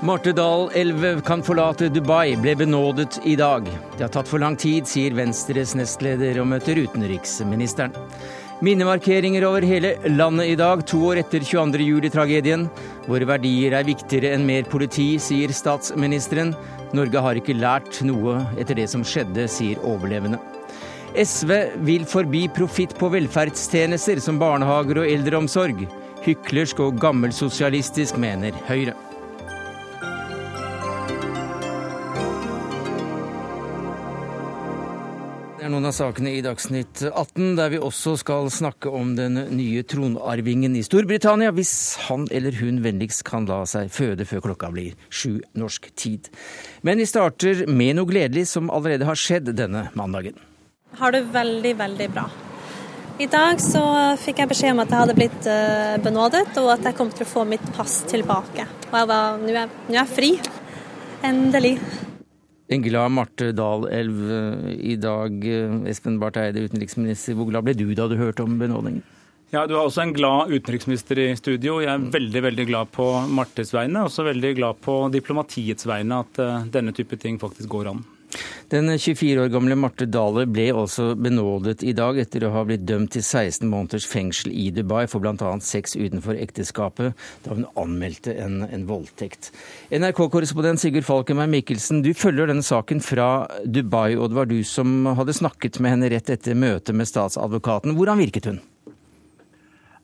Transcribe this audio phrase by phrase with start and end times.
[0.00, 3.64] Marte Dahl Elve kan forlate Dubai, ble benådet i dag.
[3.96, 7.96] Det har tatt for lang tid, sier Venstres nestleder og møter utenriksministeren.
[8.62, 11.82] Minnemarkeringer over hele landet i dag, to år etter 22.
[11.82, 12.68] juli-tragedien.
[13.10, 16.54] Våre verdier er viktigere enn mer politi, sier statsministeren.
[16.94, 20.38] Norge har ikke lært noe etter det som skjedde, sier overlevende.
[21.18, 21.52] SV
[21.82, 25.88] vil forbi profitt på velferdstjenester som barnehager og eldreomsorg.
[26.22, 28.94] Hyklersk og gammelsosialistisk, mener Høyre.
[35.88, 40.82] Av sakene i Dagsnytt 18, der vi også skal snakke om den nye tronarvingen i
[40.84, 41.72] Storbritannia, hvis
[42.08, 46.28] han eller hun vennligst kan la seg føde før klokka blir sju norsk tid.
[46.84, 50.36] Men vi starter med noe gledelig som allerede har skjedd denne mandagen.
[51.00, 52.26] Har det veldig, veldig bra.
[53.18, 53.82] I dag så
[54.20, 57.24] fikk jeg beskjed om at jeg hadde blitt eh, benådet, og at jeg kom til
[57.24, 58.68] å få mitt pass tilbake.
[58.90, 60.34] Og jeg var Nå er, nå er jeg fri.
[61.26, 61.78] Endelig.
[62.68, 64.24] En glad Marte Dahl-elv
[64.76, 65.44] i dag.
[65.88, 67.36] Espen Barth Eide, utenriksminister.
[67.38, 69.00] Hvor glad ble du da du hørte om benådningen?
[69.50, 71.78] Ja, Du har også en glad utenriksminister i studio.
[71.80, 76.20] Jeg er veldig veldig glad på Martes vegne, og også veldig glad på diplomatiets vegne
[76.20, 78.02] at uh, denne type ting faktisk går an.
[78.68, 82.84] Den 24 år gamle Marte Dahler ble også benådet i dag etter å ha blitt
[82.88, 85.52] dømt til 16 måneders fengsel i Dubai for bl.a.
[85.64, 89.50] sex utenfor ekteskapet da hun anmeldte en, en voldtekt.
[89.88, 95.08] NRK-korrespondent Sigurd Falkenberg Mikkelsen, du følger denne saken fra Dubai, og det var du som
[95.16, 97.96] hadde snakket med henne rett etter møtet med statsadvokaten.
[97.96, 98.60] Hvordan virket hun?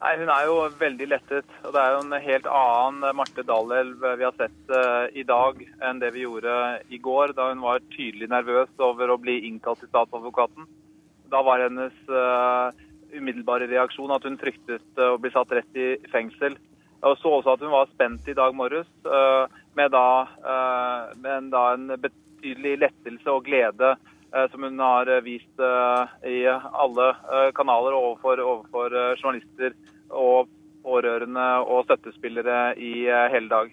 [0.04, 1.52] Nei, Hun er jo veldig lettet.
[1.64, 5.62] og Det er jo en helt annen Marte Dalelv vi har sett uh, i dag
[5.80, 6.56] enn det vi gjorde
[6.92, 10.68] i går, da hun var tydelig nervøs over å bli innkalt til statsadvokaten.
[11.32, 12.68] Da var hennes uh,
[13.16, 16.58] umiddelbare reaksjon at hun fryktet uh, å bli satt rett i fengsel.
[17.00, 18.88] Og så også at hun var spent i dag morges,
[19.76, 20.24] med, da,
[21.20, 23.90] med da en betydelig lettelse og glede
[24.48, 25.60] som hun har vist
[26.24, 27.10] i alle
[27.58, 29.76] kanaler overfor, overfor journalister
[30.14, 30.48] og
[30.84, 33.72] pårørende og støttespillere i eh, hele dag.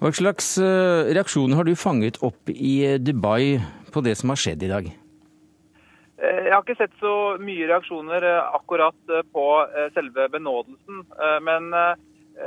[0.00, 3.58] Hva slags eh, reaksjoner har du fanget opp i eh, Dubai
[3.92, 4.88] på det som har skjedd i dag?
[6.16, 8.24] Jeg har ikke sett så mye reaksjoner
[8.56, 9.42] akkurat på
[9.92, 11.02] selve benådelsen.
[11.44, 11.66] Men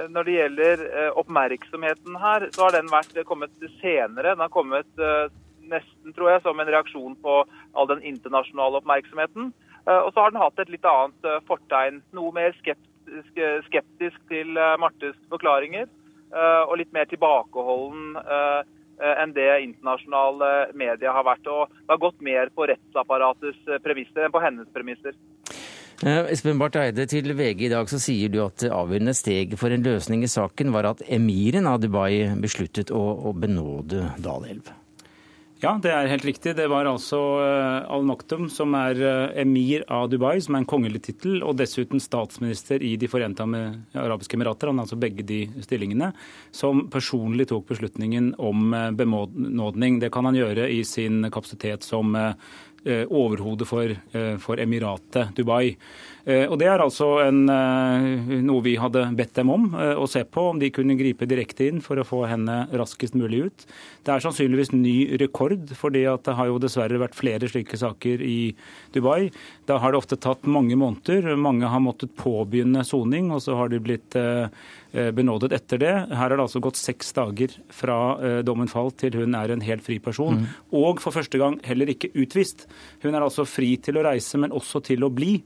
[0.09, 0.81] når det gjelder
[1.21, 4.33] oppmerksomheten her, så har den vært kommet senere.
[4.33, 4.89] Den har kommet
[5.69, 7.37] nesten, tror jeg, som en reaksjon på
[7.77, 9.51] all den internasjonale oppmerksomheten.
[9.85, 12.01] Og så har den hatt et litt annet fortegn.
[12.17, 12.88] Noe mer skeptisk
[13.67, 15.87] skeptisk til eh, Martes forklaringer,
[16.33, 18.61] eh, og litt mer tilbakeholden eh,
[18.99, 21.47] enn det internasjonale media har vært.
[21.47, 25.15] Og det har gått mer på rettsapparatets premisser enn på hennes premisser.
[25.99, 29.83] Espen Barth Eide, til VG i dag så sier du at avgjørende steg for en
[29.83, 34.71] løsning i saken var at emiren av Dubai besluttet å, å benåde Dalelv.
[35.59, 36.53] Ja, det er helt riktig.
[36.55, 40.67] Det var altså eh, Al Maktoum, som er eh, emir av Dubai, som er en
[40.71, 45.41] kongelig tittel, og dessuten statsminister i De forente arabiske emirater, han er altså begge de
[45.59, 46.13] stillingene,
[46.55, 49.99] som personlig tok beslutningen om eh, benådning.
[49.99, 52.15] Det kan han gjøre i sin kapasitet som
[52.79, 53.91] overhode for,
[54.39, 55.73] for emiratet Dubai.
[56.29, 60.05] Eh, og Det er altså en, eh, noe vi hadde bedt dem om eh, å
[60.09, 63.65] se på, om de kunne gripe direkte inn for å få henne raskest mulig ut.
[64.05, 68.53] Det er sannsynligvis ny rekord, fordi det har jo dessverre vært flere slike saker i
[68.93, 69.31] Dubai.
[69.65, 71.33] Da har det ofte tatt mange måneder.
[71.39, 74.17] Mange har måttet påbegynne soning, og så har de blitt
[74.89, 75.93] benådet etter det.
[76.09, 79.85] Her har det altså gått seks dager fra dommen falt til hun er en helt
[79.85, 80.41] fri person.
[80.41, 80.47] Mm.
[80.79, 82.65] Og for første gang heller ikke utvist.
[83.03, 85.37] Hun er altså fri til å reise, men også til å bli.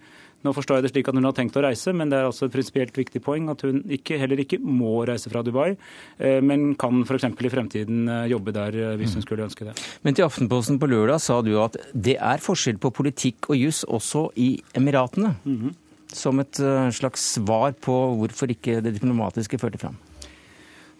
[0.44, 2.48] Nå forstår jeg det slik at hun har tenkt å reise, men det er altså
[2.48, 5.74] et prinsipielt viktig poeng at hun ikke, heller ikke må reise fra Dubai,
[6.20, 7.30] eh, men kan f.eks.
[7.32, 9.76] i fremtiden eh, jobbe der eh, hvis hun skulle ønske det.
[10.04, 13.84] Men til Aftenposten på lørdag sa du at det er forskjell på politikk og juss
[13.88, 15.36] også i Emiratene.
[15.46, 15.80] Mm -hmm.
[16.14, 16.60] Som et
[16.94, 19.96] slags svar på hvorfor ikke det diplomatiske førte fram?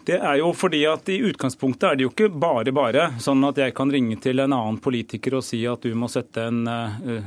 [0.04, 3.56] Det er jo fordi at I utgangspunktet er det jo ikke bare bare sånn at
[3.56, 6.68] jeg kan ringe til en annen politiker og si at du må sette en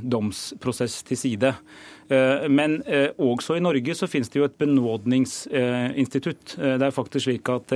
[0.04, 1.56] domsprosess til side.
[2.10, 6.56] Eh, men eh, også i Norge så finnes det jo et benådningsinstitutt.
[6.60, 7.74] Eh, det er faktisk slik at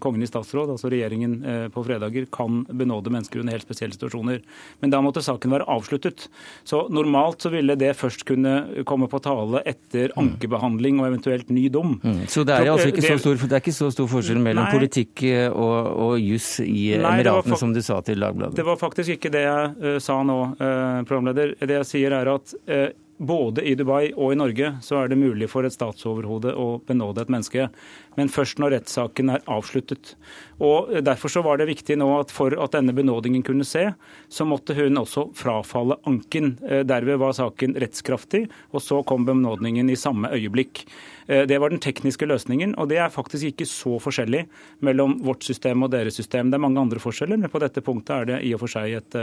[0.00, 1.32] Kongen i statsråd, altså regjeringen
[1.74, 4.40] på fredager, kan benåde mennesker under helt spesielle situasjoner.
[4.80, 6.28] Men da måtte saken være avsluttet.
[6.64, 10.18] Så normalt så ville det først kunne komme på tale etter mm.
[10.22, 11.98] ankebehandling og eventuelt ny dom.
[12.02, 12.22] Mm.
[12.30, 14.78] Så det er altså ikke så stor, det er ikke så stor forskjell mellom Nei.
[14.78, 15.76] politikk og,
[16.06, 18.56] og juss i Emiratene, som du sa til Dagbladet?
[18.58, 21.56] Det var faktisk ikke det jeg uh, sa nå, uh, programleder.
[21.60, 22.88] Det jeg sier er at uh,
[23.20, 27.20] både i Dubai og i Norge så er det mulig for et statsoverhode å benåde
[27.20, 27.68] et menneske.
[28.18, 30.14] Men først når rettssaken er avsluttet.
[30.60, 33.86] Og Derfor så var det viktig nå at for at denne benådingen kunne se,
[34.28, 36.52] så måtte hun også frafalle anken.
[36.66, 40.84] Eh, derved var saken rettskraftig, og så kom benådningen i samme øyeblikk.
[41.28, 44.44] Eh, det var den tekniske løsningen, og det er faktisk ikke så forskjellig
[44.84, 46.50] mellom vårt system og deres system.
[46.50, 48.98] Det er mange andre forskjeller, men på dette punktet er det i og for seg
[49.00, 49.20] et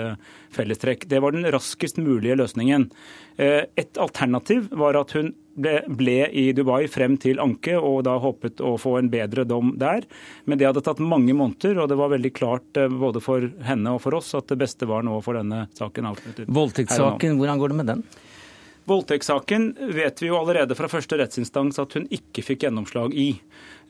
[0.56, 1.06] fellestrekk.
[1.10, 2.90] Det var den raskest mulige løsningen.
[3.38, 8.62] Et alternativ var at hun ble, ble, i Dubai frem til anke, og da håpet
[8.62, 10.06] å få en bedre dom der.
[10.46, 13.98] Men det hadde tatt mange måneder, og det var veldig klart eh, både for henne
[13.98, 16.54] og for oss at det beste var nå å få denne saken avsluttet.
[16.54, 18.08] Voldtektssaken, hvordan går det med den?
[18.88, 23.34] Voldtektssaken vet vi jo allerede fra første rettsinstans at hun ikke fikk gjennomslag i.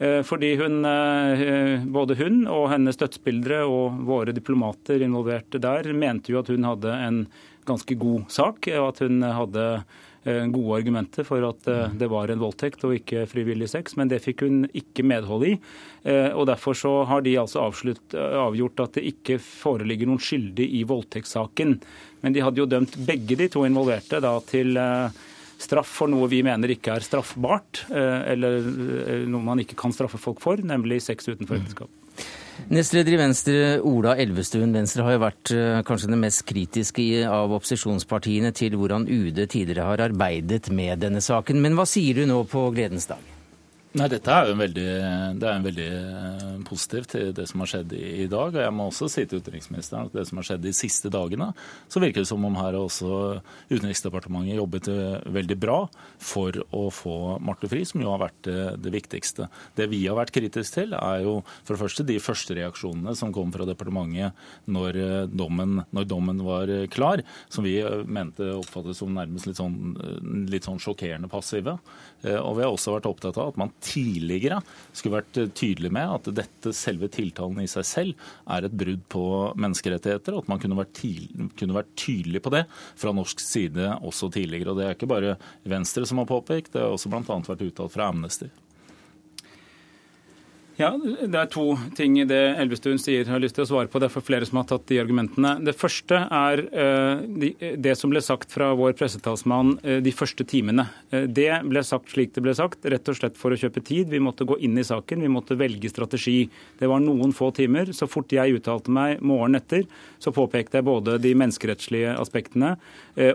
[0.01, 6.33] Eh, fordi hun, eh, både hun og hennes dødsbildere og våre diplomater involvert der mente
[6.33, 7.21] jo at hun hadde en
[7.67, 9.67] ganske god sak, og at hun hadde
[10.51, 14.21] gode argumenter for at eh, det var en voldtekt og ikke frivillig sex, men det
[14.23, 15.53] fikk hun ikke medhold i.
[16.03, 20.67] Eh, og Derfor så har de altså avslutt, avgjort at det ikke foreligger noen skyldig
[20.79, 21.77] i voldtektssaken.
[22.23, 24.77] Men de hadde jo dømt begge de to involverte da til
[25.57, 28.61] straff for noe vi mener ikke er straffbart, eller
[29.25, 31.96] noe man ikke kan straffe folk for, nemlig sex utenfor ekteskap.
[32.73, 34.73] Nestleder i Venstre, Ola Elvestuen.
[34.75, 39.85] Venstre har jo vært eh, kanskje det mest kritiske av opposisjonspartiene til hvordan UD tidligere
[39.91, 41.61] har arbeidet med denne saken.
[41.63, 43.36] Men hva sier du nå på gledens dag?
[43.97, 44.89] Nei, Dette er jo en veldig,
[45.41, 48.51] det er en veldig eh, positivt til det som har skjedd i, dag.
[48.53, 51.47] og Jeg må også si til utenriksministeren at det som har skjedd de siste dagene,
[51.89, 53.07] så virker det som om her også
[53.71, 55.77] Utenriksdepartementet jobbet eh, veldig bra
[56.21, 59.47] for å få Marte fri, som jo har vært det, det viktigste.
[59.79, 63.33] Det vi har vært kritiske til, er jo for det første de første reaksjonene som
[63.33, 69.15] kom fra departementet når eh, dommen, når dommen var klar, som vi mente oppfattes som
[69.17, 69.97] nærmest litt sånn,
[70.51, 71.79] litt sånn sjokkerende passive.
[72.25, 74.57] Og vi har også vært opptatt av at man tidligere
[74.89, 79.25] skulle vært tydelig med at dette selve tiltalen i seg selv er et brudd på
[79.59, 82.63] menneskerettigheter, og at man kunne vært, tidlig, kunne vært tydelig på det
[82.97, 84.73] fra norsk side også tidligere.
[84.73, 85.35] Og Det er ikke bare
[85.67, 87.21] Venstre som har påpekt, det har også bl.a.
[87.21, 88.49] vært uttalt fra Amnesty.
[90.77, 93.89] Ja, Det er to ting i det Elvestuen sier jeg har lyst til å svare
[93.89, 93.97] på.
[93.97, 95.55] Det er for flere som har tatt de argumentene.
[95.65, 97.23] Det første er uh,
[97.81, 100.85] det som ble sagt fra vår pressetalsmann uh, de første timene.
[101.09, 104.11] Uh, det ble sagt slik det ble sagt, rett og slett for å kjøpe tid.
[104.13, 106.43] Vi måtte gå inn i saken, vi måtte velge strategi.
[106.77, 107.89] Det var noen få timer.
[107.97, 109.87] Så fort jeg uttalte meg morgenen etter,
[110.21, 112.75] så påpekte jeg både de menneskerettslige aspektene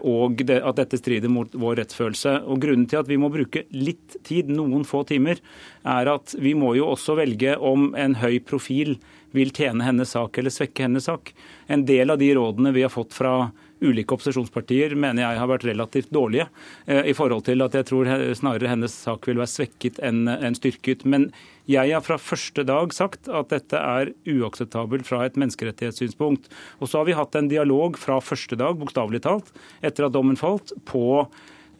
[0.06, 2.36] og at dette strider mot vår rettsfølelse.
[2.46, 5.40] Og Grunnen til at vi må bruke litt tid, noen få timer,
[5.82, 8.96] er at vi må jo også velge om en høy profil
[9.32, 11.32] vil tjene hennes sak eller svekke hennes sak.
[11.72, 13.50] En del av de rådene vi har fått fra
[13.82, 16.46] ulike opposisjonspartier, mener jeg har vært relativt dårlige.
[16.86, 21.02] Eh, I forhold til at jeg tror snarere hennes sak vil være svekket enn styrket.
[21.08, 21.30] Men
[21.70, 26.50] jeg har fra første dag sagt at dette er uakseptabelt fra et menneskerettighetssynspunkt.
[26.80, 29.50] Og så har vi hatt en dialog fra første dag, bokstavelig talt,
[29.82, 31.24] etter at dommen falt, på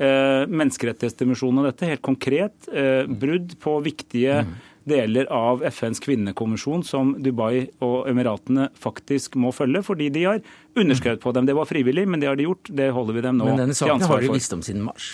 [0.02, 1.90] eh, menneskerettighetsdimensjonen av dette.
[1.94, 4.42] Helt konkret eh, brudd på viktige
[4.88, 10.40] deler av FNs kvinnekonvensjon som Dubai og Emiratene faktisk må følge, fordi de har
[10.78, 11.46] underskrevet på dem.
[11.48, 12.70] Det var frivillig, men det har de gjort.
[12.70, 13.60] Det holder vi dem nå til ansvar for.
[13.60, 15.12] Men denne saken har de visst om siden mars.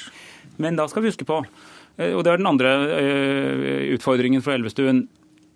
[0.59, 1.43] Men da skal vi huske på,
[1.99, 5.05] eh, og det er den andre eh, utfordringen fra Elvestuen,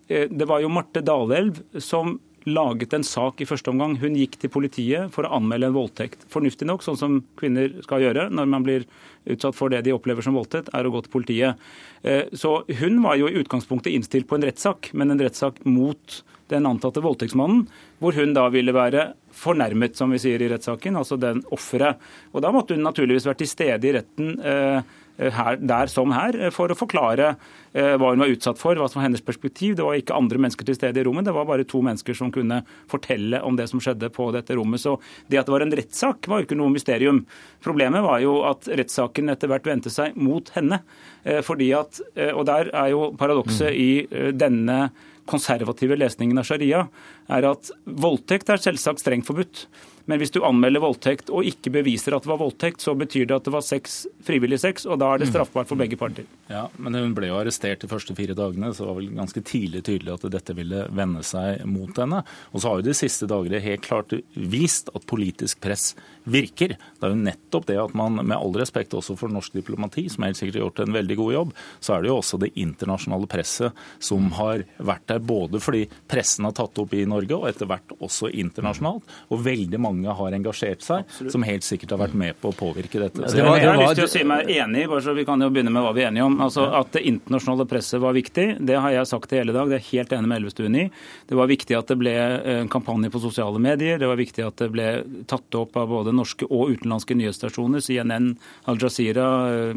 [0.09, 2.19] eh, det var jo Marte Dalelv som
[2.49, 3.97] laget en sak i første omgang.
[4.03, 6.27] Hun gikk til politiet for å anmelde en voldtekt.
[6.33, 8.87] Fornuftig nok, sånn som kvinner skal gjøre når man blir
[9.31, 11.65] utsatt for det de opplever som voldtekt, er å gå til politiet.
[12.03, 16.23] Eh, så hun var jo i utgangspunktet innstilt på en rettssak, men en rettssak mot
[16.53, 17.65] den antatte voldtektsmannen,
[18.03, 22.03] hvor hun da ville være fornærmet, som vi sier i rettssaken, altså den offeret.
[22.35, 26.39] Og da måtte hun naturligvis vært til stede i retten eh, her, der som her,
[26.55, 27.35] for å forklare
[27.73, 29.79] Eh, hva hun var utsatt for, hva som var hennes perspektiv.
[29.79, 32.33] Det var ikke andre mennesker til stede i rommet, det var bare to mennesker som
[32.35, 34.83] kunne fortelle om det som skjedde på dette rommet.
[34.83, 34.99] Så
[35.33, 37.23] det at det var en rettssak, var jo ikke noe mysterium.
[37.65, 40.83] Problemet var jo at rettssaken etter hvert vendte seg mot henne.
[41.25, 44.91] Eh, fordi at, eh, Og der er jo paradokset i denne
[45.27, 46.89] konservative lesningen av sharia,
[47.31, 49.67] er at voldtekt er selvsagt strengt forbudt.
[50.11, 53.37] Men hvis du anmelder voldtekt og ikke beviser at det var voldtekt, så betyr det
[53.37, 55.33] at det var sex, frivillig sex, og da er det mm.
[55.35, 56.27] straffbart for begge parter.
[56.51, 59.45] Ja, Men hun ble jo arrestert de første fire dagene, så det var vel ganske
[59.47, 62.23] tidlig tydelig at dette ville vende seg mot henne.
[62.53, 65.93] Og så har jo de siste dagene helt klart vist at politisk press
[66.25, 66.77] virker.
[66.77, 70.27] Det er jo nettopp det at man, med all respekt også for norsk diplomati, som
[70.27, 73.31] helt sikkert har gjort en veldig god jobb, så er det jo også det internasjonale
[73.31, 77.71] presset som har vært der både fordi pressen har tatt opp i Norge, og etter
[77.71, 79.07] hvert også internasjonalt.
[79.33, 81.33] Og veldig mange mange har engasjert seg, Absolutt.
[81.35, 83.29] som helt sikkert har vært med på å påvirke dette.
[83.29, 85.51] Så jeg, jeg har lyst til å si meg enig, bare så vi kan jo
[85.53, 86.39] begynne med hva vi er enige om.
[86.45, 89.71] Altså At det internasjonale presset var viktig, det har jeg sagt i hele dag.
[89.71, 90.87] Det er helt enig med Elvestuen i.
[91.29, 92.15] Det var viktig at det ble
[92.57, 94.01] en kampanje på sosiale medier.
[94.01, 94.89] Det var viktig at det ble
[95.31, 97.85] tatt opp av både norske og utenlandske nyhetsstasjoner.
[97.85, 98.33] CNN,
[98.71, 99.29] Al Jazeera,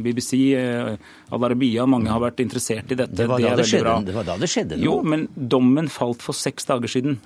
[0.02, 1.88] BBC, Al Arabiya.
[1.90, 3.16] Mange har vært interessert i dette.
[3.16, 4.86] Det var da det, det skjedde, det var da det skjedde noe.
[4.88, 7.20] Jo, men dommen falt for seks dager siden.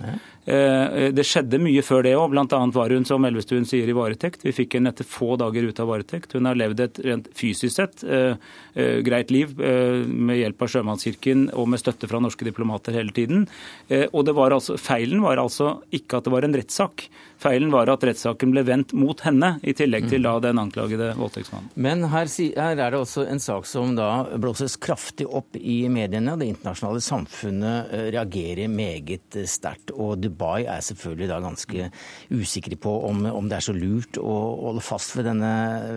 [0.50, 0.90] Ja.
[0.90, 2.30] Eh, det skjedde mye før det òg.
[2.34, 2.60] Bl.a.
[2.76, 4.44] var hun, som Elvestuen sier, i varetekt.
[4.48, 6.36] Vi fikk henne etter få dager ut av varetekt.
[6.38, 8.36] Hun har levd et rent fysisk sett eh,
[8.74, 13.46] eh, greit liv med hjelp av Sjømannskirken og med støtte fra norske diplomater hele tiden.
[13.90, 17.06] Og var altså, Feilen var altså ikke at det var en rettssak.
[17.40, 21.70] Feilen var at rettssaken ble vendt mot henne, i tillegg til da den anklagede voldtektsmannen.
[21.80, 26.34] Men her, her, er det også en sak som da blåses kraftig opp i mediene.
[26.34, 29.94] og Det internasjonale samfunnet eh, reagerer meget sterkt.
[29.96, 31.90] Og Dubai er selvfølgelig da ganske
[32.36, 34.36] usikre på om, om det er så lurt å
[34.68, 35.54] holde fast ved denne,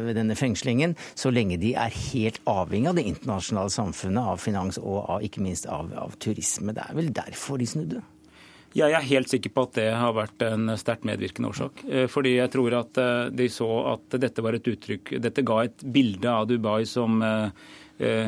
[0.07, 4.79] ved denne, fengslingen, så lenge de er helt avhengig av det internasjonale samfunnet, av finans
[4.81, 6.75] og av, ikke minst av, av turisme.
[6.75, 8.03] Det er vel derfor de snudde?
[8.77, 11.85] Jeg er helt sikker på at det har vært en sterkt medvirkende årsak.
[11.89, 15.59] Eh, fordi jeg tror at eh, de så at dette var et uttrykk Dette ga
[15.67, 17.71] et bilde av Dubai som eh,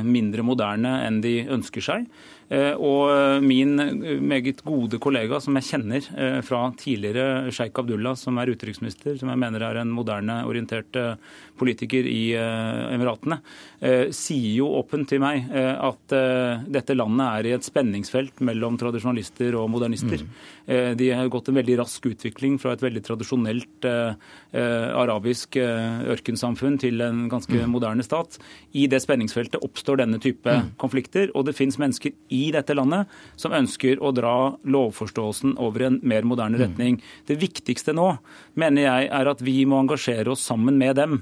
[0.05, 2.05] mindre moderne enn de ønsker seg.
[2.55, 3.73] Og min
[4.23, 6.05] meget gode kollega som jeg kjenner
[6.45, 10.95] fra tidligere sjeik Abdullah, som er utenriksminister, som jeg mener er en moderne orientert
[11.59, 13.39] politiker i eh, Emiratene,
[13.81, 16.15] eh, sier jo åpent til meg eh, at
[16.71, 20.23] dette landet er i et spenningsfelt mellom tradisjonalister og modernister.
[20.25, 20.97] Mm.
[20.99, 23.85] De har gått en veldig rask utvikling fra et veldig tradisjonelt
[24.55, 27.69] arabisk ørkensamfunn til en ganske mm.
[27.69, 28.39] moderne stat.
[28.73, 30.75] I det spenningsfeltet oppstår denne type mm.
[30.81, 34.35] konflikter, og det fins mennesker i dette landet som ønsker å dra
[34.65, 36.65] lovforståelsen over en mer moderne mm.
[36.65, 37.01] retning.
[37.29, 38.15] Det viktigste nå
[38.61, 41.21] mener jeg er at vi må engasjere oss sammen med dem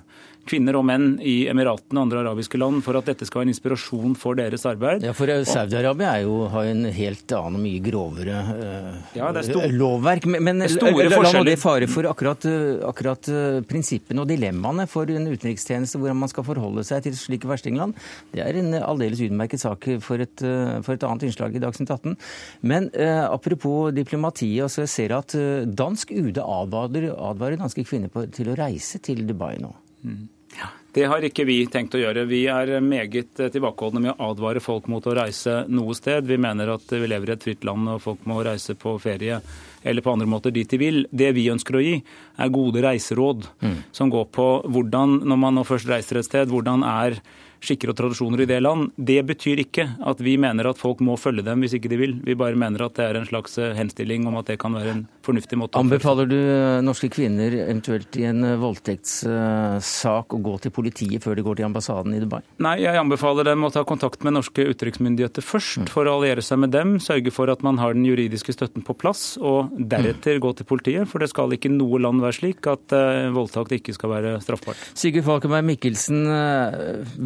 [0.48, 3.52] kvinner og menn i Emiratene og andre arabiske land for at dette skal være en
[3.54, 5.04] inspirasjon for deres arbeid.
[5.06, 9.30] Ja, for Saudi-Arabia har jo en helt annen og mye grovere uh, ja,
[9.72, 10.26] lovverk.
[10.32, 15.28] Men, la nå det fare for akkurat, eh, akkurat uh, prinsippene og dilemmaene for en
[15.30, 17.96] utenrikstjeneste hvordan man skal forholde seg til slike verstingland.
[18.32, 21.92] Det er en aldeles utmerket sak for et, uh, for et annet innslag i Dagsnytt
[21.92, 22.18] 18.
[22.66, 25.34] Men apropos diplomatiet, altså jeg ser at
[25.76, 29.72] dansk UD advarer, advarer danske kvinner på, til å reise til Dubai nå.
[30.02, 30.28] Mm.
[30.92, 32.26] Det har ikke vi tenkt å gjøre.
[32.28, 36.26] Vi er meget tilbakeholdne med å advare folk mot å reise noe sted.
[36.28, 39.38] Vi mener at vi lever i et fritt land og folk må reise på ferie
[39.82, 41.00] eller på andre måter dit de vil.
[41.08, 41.94] Det vi ønsker å gi,
[42.36, 43.78] er gode reiseråd mm.
[43.96, 47.16] som går på hvordan, når man nå først reiser et sted, hvordan er
[47.62, 48.90] skikker og tradisjoner i det land.
[48.96, 52.16] Det betyr ikke at vi mener at folk må følge dem hvis ikke de vil.
[52.26, 54.94] Vi bare mener at det er en slags eh, henstilling om at det kan være
[54.96, 60.56] en fornuftig måte Anbefaler du eh, norske kvinner eventuelt i en eh, voldtektssak å gå
[60.64, 62.40] til politiet før de går til ambassaden i Dubai?
[62.62, 65.90] Nei, jeg anbefaler dem å ta kontakt med norske utenriksmyndigheter først, mm.
[65.92, 68.96] for å alliere seg med dem, sørge for at man har den juridiske støtten på
[68.98, 71.08] plass, og deretter gå til politiet.
[71.10, 72.94] For det skal ikke noe land være slik at
[73.34, 74.80] voldtakt ikke skal være straffbart.
[74.98, 76.24] Sigurd Falkenberg Mikkelsen,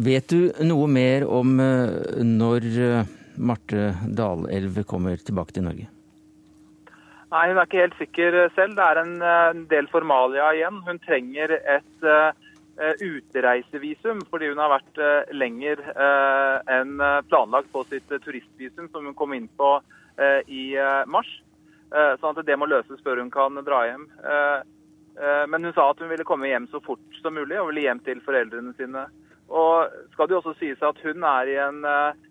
[0.05, 5.85] vet Vet du noe mer om eh, når eh, Marte Dalelv kommer tilbake til Norge?
[7.31, 8.73] Nei, Hun er ikke helt sikker selv.
[8.75, 10.81] Det er en del formalia igjen.
[10.83, 12.07] Hun trenger et
[13.07, 14.99] utreisevisum fordi hun har vært
[15.31, 15.79] lenger
[16.75, 19.71] enn planlagt på sitt turistvisum, som hun kom inn på
[20.47, 20.63] i
[21.07, 21.29] mars.
[21.91, 24.05] Sånn at det må løses før hun kan dra hjem.
[25.51, 28.03] Men hun sa at hun ville komme hjem så fort som mulig og ville hjem
[28.07, 29.07] til foreldrene sine.
[29.47, 32.23] Og skal det jo også sies at hun er i en eh,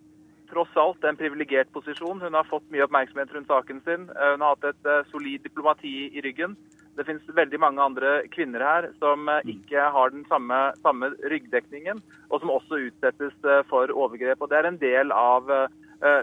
[0.50, 2.20] tross alt en privilegert posisjon.
[2.20, 4.08] Hun har fått mye oppmerksomhet rundt saken sin.
[4.12, 6.56] Eh, hun har hatt et eh, solid diplomati i ryggen.
[6.96, 12.40] Det finnes veldig mange andre kvinner her som ikke har den samme, samme ryggdekningen, og
[12.40, 13.34] som også utsettes
[13.68, 14.40] for overgrep.
[14.40, 15.52] Og Det er en del av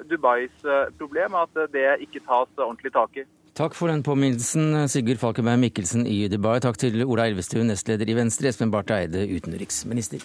[0.10, 0.66] Dubais
[0.98, 3.28] problem at det ikke tas ordentlig tak i.
[3.54, 6.56] Takk for den påminnelsen, Sigurd Falkenberg Mikkelsen i Dubai.
[6.58, 10.24] Takk til Ola Elvestuen, nestleder i Venstre, Espen Barth Eide, utenriksminister.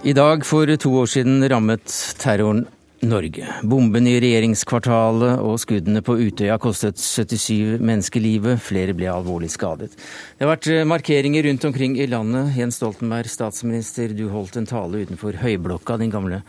[0.00, 1.92] I dag for to år siden rammet
[2.22, 2.64] terroren
[3.04, 3.44] Norge.
[3.68, 8.62] Bomben i regjeringskvartalet og skuddene på Utøya kostet 77 mennesker livet.
[8.64, 9.92] Flere ble alvorlig skadet.
[9.92, 12.54] Det har vært eh, markeringer rundt omkring i landet.
[12.56, 16.40] Jens Stoltenberg, statsminister, du holdt en tale utenfor Høyblokka, din gamle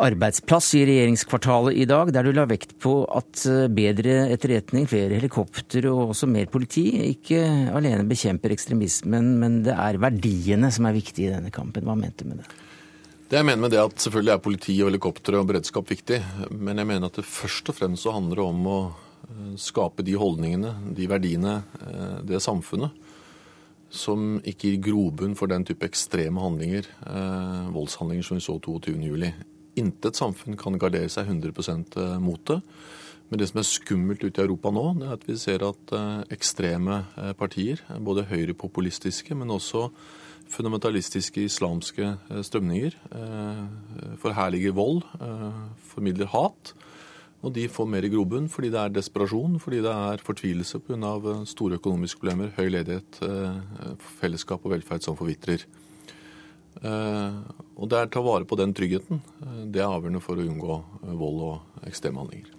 [0.00, 5.16] arbeidsplass i regjeringskvartalet i dag, der du la vekt på at eh, bedre etterretning, flere
[5.16, 7.40] helikopter og også mer politi ikke
[7.72, 11.88] alene bekjemper ekstremismen, men det er verdiene som er viktige i denne kampen.
[11.88, 12.52] Hva mente du med det?
[13.30, 16.18] Det jeg mener med det at Selvfølgelig er politi og helikoptre og beredskap viktig,
[16.50, 20.02] men jeg mener at det først og fremst så handler det om å eh, skape
[20.06, 23.06] de holdningene, de verdiene, eh, det samfunnet
[23.90, 26.86] som ikke gir grobunn for den type ekstreme handlinger,
[27.74, 29.32] voldshandlinger som vi så 22.07
[29.78, 31.52] intet samfunn kan gardere seg 100
[31.96, 32.60] eh, mot det.
[33.30, 35.94] Men det som er skummelt ute i Europa nå, det er at vi ser at
[35.96, 39.88] eh, ekstreme eh, partier, både høyrepopulistiske, men også
[40.50, 42.14] fundamentalistiske islamske
[42.46, 42.96] strømninger,
[44.22, 45.04] forherliger vold,
[45.92, 46.72] formidler hat.
[47.40, 51.12] Og de får mer grobunn fordi det er desperasjon, fordi det er fortvilelse pga.
[51.48, 53.20] store økonomiske problemer, høy ledighet,
[54.20, 55.64] fellesskap og velferd som forvitrer.
[56.80, 57.34] Eh,
[57.76, 59.20] og det er å ta vare på den tryggheten.
[59.42, 62.54] Eh, det er avgjørende for å unngå eh, vold og ekstreme handlinger.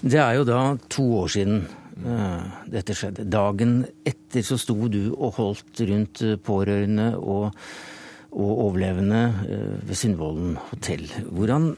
[0.00, 1.66] Det er jo da to år siden
[1.98, 3.24] dette skjedde.
[3.26, 7.48] Dagen etter så sto du og holdt rundt pårørende og,
[8.30, 9.22] og overlevende
[9.82, 11.08] ved Sundvolden hotell.
[11.26, 11.72] Hvordan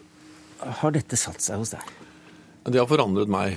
[0.81, 1.95] har dette satt seg hos deg?
[2.69, 3.57] Det har forandret meg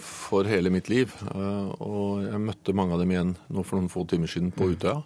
[0.00, 1.12] for hele mitt liv.
[1.34, 5.02] Og jeg møtte mange av dem igjen nå for noen få timer siden på Utøya.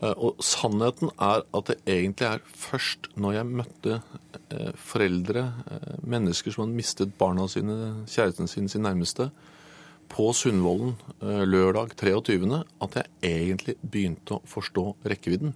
[0.00, 3.96] Eh, og sannheten er at det egentlig er først når jeg møtte
[4.54, 7.76] eh, foreldre, eh, mennesker som hadde mistet barna sine,
[8.08, 9.30] kjæresten sin, sin nærmeste,
[10.10, 15.54] på Sundvolden lørdag 23., at jeg egentlig begynte å forstå rekkevidden.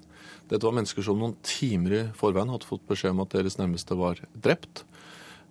[0.51, 3.97] Dette var mennesker som noen timer i forveien hadde fått beskjed om at deres nærmeste
[3.99, 4.85] var drept.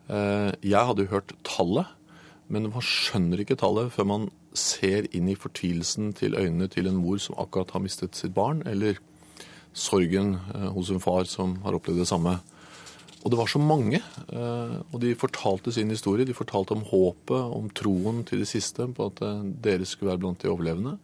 [0.08, 1.92] Jeg hadde jo hørt tallet,
[2.48, 7.00] men man skjønner ikke tallet før man ser inn i fortvilelsen til øynene til en
[7.02, 9.00] mor som akkurat har mistet sitt barn, eller
[9.74, 12.38] sorgen eh, hos en far som har opplevd det samme.
[13.24, 16.28] Og det var så mange, eh, og de fortalte sin historie.
[16.28, 20.24] De fortalte om håpet, om troen til det siste på at eh, dere skulle være
[20.26, 20.98] blant de overlevende.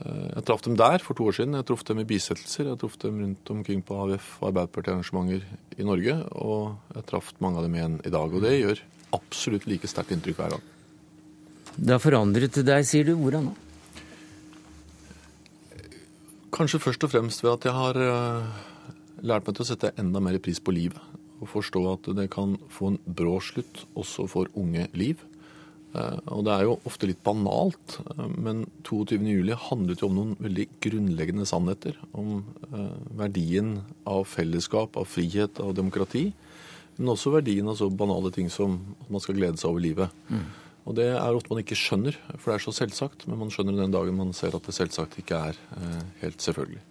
[0.00, 1.58] Jeg traff dem der for to år siden.
[1.58, 2.70] Jeg traff dem i bisettelser.
[2.70, 5.44] Jeg traff dem rundt omkring på AUF og Arbeiderparti-arrangementer
[5.76, 6.14] i Norge.
[6.40, 8.32] Og jeg traff mange av dem igjen i dag.
[8.32, 8.80] Og det gjør
[9.12, 10.64] absolutt like sterkt inntrykk hver gang.
[11.76, 13.12] Det har forandret deg, sier du.
[13.20, 13.54] Hvordan da?
[16.56, 18.64] Kanskje først og fremst ved at jeg har eh,
[19.22, 21.00] lært meg til å sette enda mer pris på livet.
[21.40, 25.22] Og forstå at det kan få en brå slutt også for unge liv.
[25.96, 30.36] Eh, og det er jo ofte litt banalt, eh, men 22.07 handlet jo om noen
[30.38, 31.98] veldig grunnleggende sannheter.
[32.12, 32.44] Om
[33.18, 36.28] verdien av fellesskap, av frihet, av demokrati.
[37.00, 40.20] Men også verdien av så banale ting som at man skal glede seg over livet.
[40.28, 40.44] Mm.
[40.88, 43.26] Og det er ofte man ikke skjønner, for det er så selvsagt.
[43.28, 46.82] Men man skjønner den dagen man ser at det selvsagt ikke er eh, helt selvfølgelig.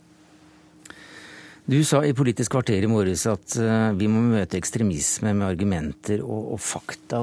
[1.69, 6.23] Du sa i Politisk kvarter i morges at eh, vi må møte ekstremisme med argumenter
[6.23, 7.19] og, og fakta.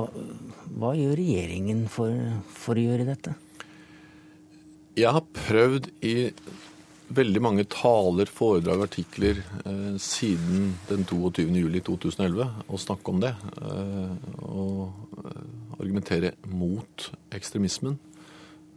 [0.78, 2.14] Hva gjør regjeringen for,
[2.54, 3.32] for, å gjøre dette?
[4.94, 6.14] Jeg har prøvd i
[7.18, 13.34] veldig mange taler, foredrag, artikler eh, siden den 22.07.2011 å snakke om det.
[13.58, 15.44] Eh, og eh,
[15.80, 17.98] argumentere mot ekstremismen.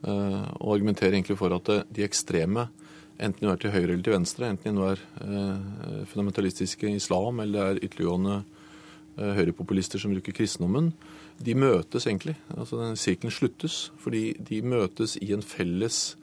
[0.01, 2.71] Eh, og argumentere egentlig for at de ekstreme,
[3.19, 7.43] enten de er til høyre eller til venstre, enten de nå er eh, fundamentalistiske islam
[7.43, 10.93] eller det er ytterliggående eh, høyrepopulister som bruker kristendommen,
[11.39, 12.35] de møtes egentlig.
[12.55, 16.17] Altså den Sirkelen sluttes fordi de møtes i en felles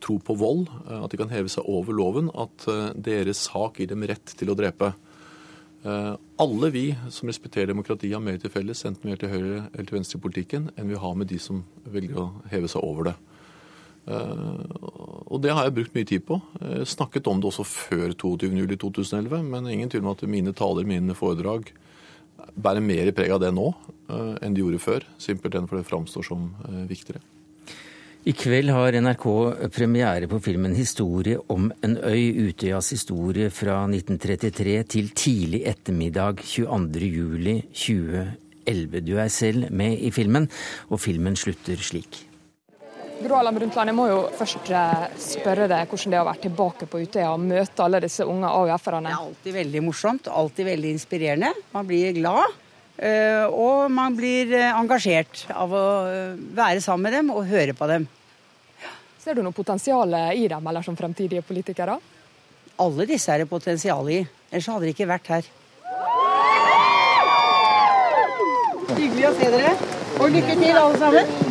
[0.00, 3.80] tro på vold, eh, at de kan heve seg over loven, at eh, deres sak
[3.80, 4.92] gir dem rett til å drepe.
[5.84, 9.66] Eh, alle vi som respekterer demokratiet, har mer til felles, enten vi er til høyre
[9.70, 12.84] eller til venstre i politikken, enn vi har med de som velger å heve seg
[12.84, 13.18] over det.
[15.30, 16.40] Og det har jeg brukt mye tid på.
[16.58, 21.14] Jeg snakket om det også før 22.07.2011, men ingen tvil om at mine taler, mine
[21.14, 21.70] foredrag,
[22.58, 23.68] bærer mer preg av det nå
[24.10, 25.06] enn de gjorde før.
[25.22, 26.48] Simpelthen fordi det framstår som
[26.90, 27.22] viktigere.
[28.28, 29.24] I kveld har NRK
[29.72, 39.00] premiere på filmen 'Historie om en øy', Utøyas historie fra 1933 til tidlig ettermiddag 22.07.2011.
[39.00, 40.50] Du er selv med i filmen,
[40.90, 42.29] og filmen slutter slik.
[43.20, 46.40] Gro Harlem Brundtland, jeg må jo først eh, spørre deg hvordan det er å være
[46.46, 49.10] tilbake på Utøya og møte alle disse unge AUF-erne.
[49.10, 51.50] Det er alltid veldig morsomt, alltid veldig inspirerende.
[51.74, 52.54] Man blir glad.
[52.96, 55.84] Eh, og man blir eh, engasjert av å
[56.56, 58.08] være sammen med dem og høre på dem.
[59.20, 61.98] Ser du noe potensial i dem, eller som fremtidige politikere?
[62.80, 65.52] Alle disse er det potensial i, ellers hadde de ikke vært her.
[68.96, 69.78] Hyggelig å se dere,
[70.16, 71.49] og lykke til alle sammen.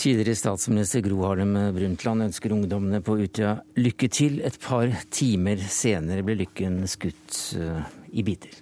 [0.00, 4.40] Tidligere statsminister Gro Harlem Brundtland ønsker ungdommene på Utøya lykke til.
[4.40, 7.58] Et par timer senere ble lykken skutt
[8.08, 8.54] i biter.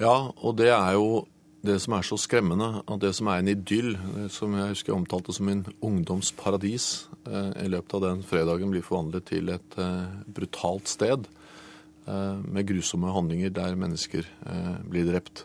[0.00, 1.20] Ja, og det er jo
[1.60, 3.92] det som er så skremmende, at det som er en idyll,
[4.32, 6.86] som jeg husker jeg omtalte som en ungdomsparadis,
[7.28, 11.28] eh, i løpet av den fredagen blir forvandlet til et eh, brutalt sted
[12.08, 14.24] eh, med grusomme handlinger der mennesker
[14.88, 15.44] blir drept.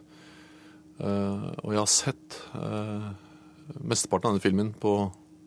[0.96, 2.36] Og jeg har sett
[3.82, 4.98] mesteparten av denne filmen på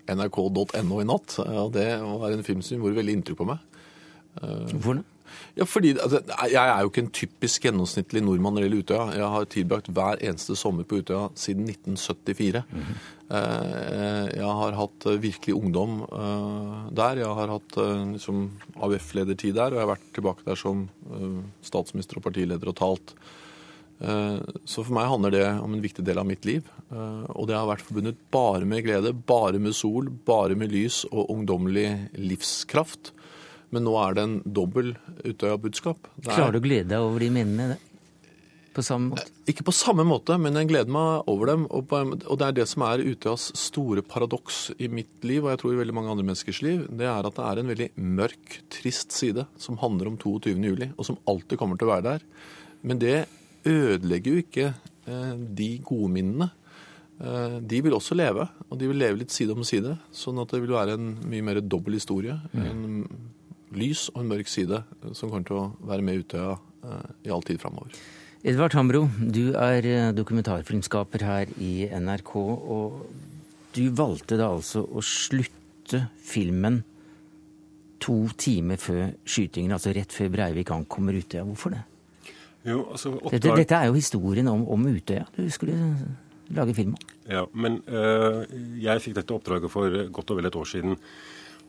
[0.08, 3.64] nrk.no i natt, og det var en film som gjorde veldig inntrykk på meg.
[4.38, 5.06] Hvorfor det?
[5.58, 9.06] Ja, fordi altså, Jeg er jo ikke en typisk gjennomsnittlig nordmann når det gjelder Utøya.
[9.18, 12.62] Jeg har tilbrakt hver eneste sommer på Utøya siden 1974.
[12.70, 12.96] Mm -hmm.
[14.36, 17.16] Jeg har hatt eh, virkelig ungdom eh, der.
[17.16, 17.76] Jeg har hatt
[18.12, 20.88] liksom, AUF-ledertid der, og jeg har vært tilbake der som
[21.62, 23.14] statsminister og partileder og talt.
[23.98, 26.66] Så for meg handler det om en viktig del av mitt liv.
[27.34, 31.32] Og det har vært forbundet bare med glede, bare med sol, bare med lys og
[31.34, 33.10] ungdommelig livskraft.
[33.74, 34.94] Men nå er det en dobbel
[35.26, 36.08] Utøya-budskap.
[36.24, 37.76] Klarer du å glede deg over de minnene?
[38.72, 39.26] På samme måte?
[39.50, 41.66] Ikke på samme måte, men jeg gleder meg over dem.
[41.74, 45.74] Og, det er det som er Utøyas store paradoks i mitt liv, og jeg tror
[45.74, 46.86] i veldig mange andre menneskers liv.
[46.86, 50.54] Det er at det er en veldig mørk, trist side som handler om 22.
[50.54, 52.28] juli, og som alltid kommer til å være der.
[52.86, 53.16] Men det
[53.68, 56.50] ødelegger jo ikke eh, de gode minnene.
[57.18, 59.96] Eh, de vil også leve, og de vil leve litt side om side.
[60.14, 62.36] Sånn at det vil være en mye mer dobbel historie.
[62.52, 62.68] Mm.
[62.68, 63.08] En
[63.78, 64.80] lys og en mørk side
[65.12, 67.96] som kommer til å være med Utøya eh, i all tid framover.
[68.46, 72.34] Edvard Hambro, du er eh, dokumentarfilmskaper her i NRK.
[72.38, 73.02] Og
[73.74, 76.84] du valgte da altså å slutte filmen
[77.98, 81.42] to timer før skytingen, altså rett før Breivik ankommer Utøya.
[81.48, 81.82] Hvorfor det?
[82.66, 83.34] Jo, altså, oppdrag...
[83.36, 85.76] dette, dette, er jo historien om, om, Utøya du skulle
[86.54, 87.16] lage film om.
[87.28, 88.44] Ja, men uh,
[88.80, 90.96] jeg fikk dette oppdraget for godt og vel et år siden.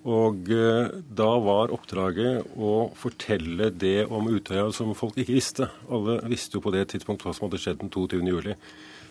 [0.07, 5.67] Og uh, da var oppdraget å fortelle det om Utøya som folk ikke visste.
[5.91, 8.23] Alle visste jo på det tidspunkt hva som hadde skjedd den 22.
[8.31, 8.55] juli.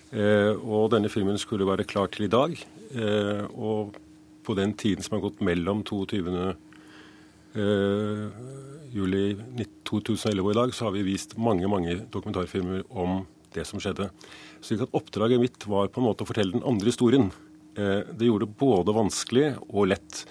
[0.08, 2.54] Eh, og denne filmen skulle være klar til i dag.
[3.52, 3.92] Og
[4.48, 6.54] på den tiden som har gått mellom 22.
[8.92, 9.22] juli
[9.88, 13.22] 2011 og i dag, så har vi vist mange, mange dokumentarfilmer om
[13.54, 14.10] det som skjedde.
[14.60, 17.30] Slik at oppdraget mitt var på en måte å fortelle den andre historien.
[17.78, 20.26] det gjorde det både vanskelig og lett.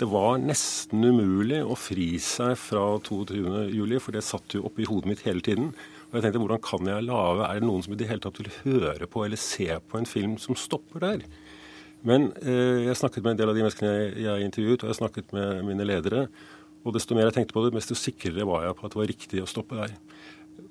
[0.00, 5.10] Det var nesten umulig å fri seg fra 22.07, for det satt jo oppi hodet
[5.10, 5.68] mitt hele tiden.
[6.08, 8.40] Og jeg tenkte, hvordan kan jeg lage Er det noen som i det hele tatt
[8.40, 11.22] vil høre på eller se på en film som stopper der?
[12.02, 14.98] Men eh, jeg snakket med en del av de menneskene jeg, jeg intervjuet, og jeg
[14.98, 16.24] snakket med mine ledere.
[16.82, 19.10] Og desto mer jeg tenkte på det, desto sikrere var jeg på at det var
[19.10, 19.94] riktig å stoppe der.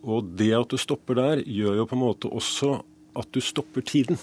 [0.01, 2.79] Og det at du stopper der, gjør jo på en måte også
[3.17, 4.19] at du stopper tiden.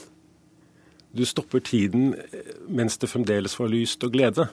[1.16, 4.48] Du stopper tiden eh, mens det fremdeles var lyst og glede.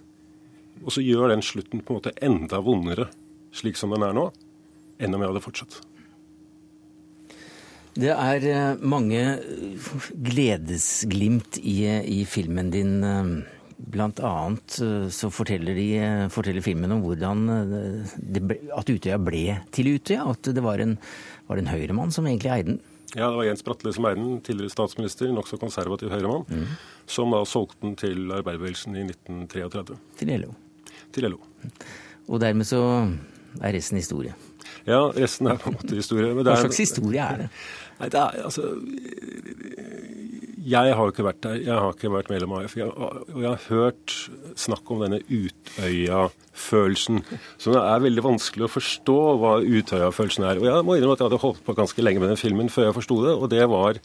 [0.83, 3.09] Og så gjør den slutten på en måte enda vondere,
[3.55, 4.29] slik som den er nå,
[4.99, 5.77] enn om jeg hadde fortsatt.
[7.95, 9.23] Det er eh, mange
[10.15, 11.77] gledesglimt i,
[12.19, 12.95] i filmen din.
[13.91, 15.87] Blant annet eh, så forteller, de,
[16.33, 17.45] forteller filmen om hvordan
[18.49, 20.25] ble, at Utøya ble til Utøya.
[20.33, 20.97] At det var en,
[21.49, 22.83] var en høyremann som egentlig eide den.
[23.15, 26.77] Ja, det var Jens Bratle som eide den, tidligere statsminister, nokså konservativ høyremann, mm.
[27.07, 29.99] som da solgte den til arbeiderbevegelsen i 1933.
[30.19, 30.55] Til LO
[31.15, 31.39] til LO.
[32.27, 32.81] Og dermed så
[33.61, 34.35] er resten historie?
[34.85, 36.33] Ja, resten er på en måte historie.
[36.35, 37.49] Hva slags historie er det?
[37.99, 38.63] Nei, det er altså
[40.65, 41.59] Jeg har jo ikke vært der.
[41.61, 42.75] Jeg har ikke vært medlem av AUF.
[42.81, 44.15] Og jeg har hørt
[44.59, 47.21] snakk om denne Utøya-følelsen.
[47.61, 50.61] Så det er veldig vanskelig å forstå hva Utøya-følelsen er.
[50.61, 52.89] Og jeg må innrømme at jeg hadde holdt på ganske lenge med den filmen før
[52.89, 53.35] jeg forsto det.
[53.37, 54.01] Og det var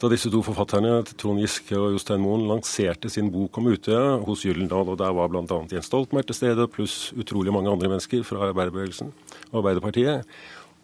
[0.00, 4.46] da disse to forfatterne, Trond Giske og Jostein Moen, lanserte sin bok om Utøya hos
[4.46, 5.44] Gyllendal, og Der var bl.a.
[5.68, 9.12] Jens Stoltenberg til stede, pluss utrolig mange andre mennesker fra arbeiderbevegelsen
[9.50, 10.24] og Arbeiderpartiet.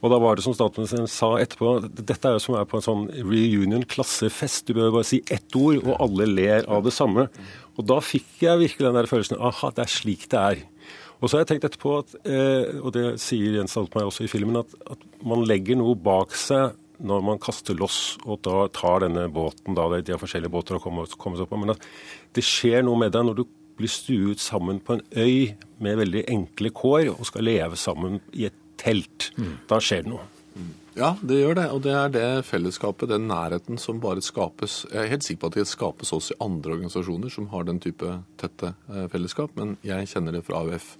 [0.07, 2.85] Og da var det som statsministeren sa etterpå, dette er jo som er på en
[2.85, 4.69] sånn reunion, klassefest.
[4.69, 7.27] Du bør bare si ett ord, og alle ler av det samme.
[7.75, 10.63] Og da fikk jeg virkelig den der følelsen aha, det er slik det er.
[11.19, 14.31] Og så har jeg tenkt etterpå, at, eh, og det sier Jens Stoltenberg også i
[14.31, 19.03] filmen, at, at man legger noe bak seg når man kaster loss og da tar
[19.05, 21.89] denne båten, da, de har forskjellige båter å komme, komme seg på, men at
[22.37, 23.45] det skjer noe med deg når du
[23.77, 25.53] blir stuet sammen på en øy
[25.85, 28.57] med veldig enkle kår og skal leve sammen i et
[28.87, 29.31] telt.
[29.37, 29.53] Mm.
[29.69, 30.31] Da skjer det noe.
[30.97, 31.67] Ja, det gjør det.
[31.77, 35.51] Og det er det fellesskapet, den nærheten, som bare skapes Jeg er helt sikker på
[35.51, 39.77] at det skapes også i andre organisasjoner som har den type tette eh, fellesskap, men
[39.85, 40.95] jeg kjenner det fra AUF.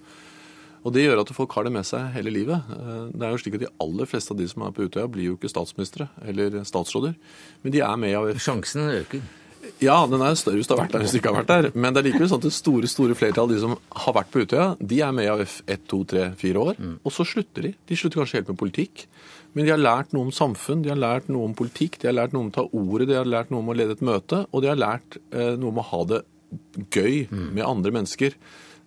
[0.85, 2.69] Og Det gjør at folk har det med seg hele livet.
[2.77, 5.09] Eh, det er jo slik at De aller fleste av de som er på Utøya,
[5.09, 7.17] blir jo ikke statsministre eller statsråder,
[7.63, 8.43] men de er med i AUF.
[8.45, 9.25] Sjansen øker?
[9.83, 11.69] Ja, den er større hvis du har vært der hvis du ikke har vært der.
[11.77, 14.33] Men det er likevel sånn at det store store flertallet av de som har vært
[14.33, 16.79] på Utøya, de er med i AUF ett, to, tre, fire år.
[16.81, 16.99] Mm.
[17.03, 17.73] Og så slutter de.
[17.89, 19.07] De slutter kanskje helt med politikk.
[19.57, 22.17] Men de har lært noe om samfunn, de har lært noe om politikk, de har
[22.19, 24.43] lært noe om å ta ordet, de har lært noe om å lede et møte,
[24.53, 26.19] og de har lært eh, noe om å ha det
[26.93, 27.47] gøy mm.
[27.57, 28.37] med andre mennesker.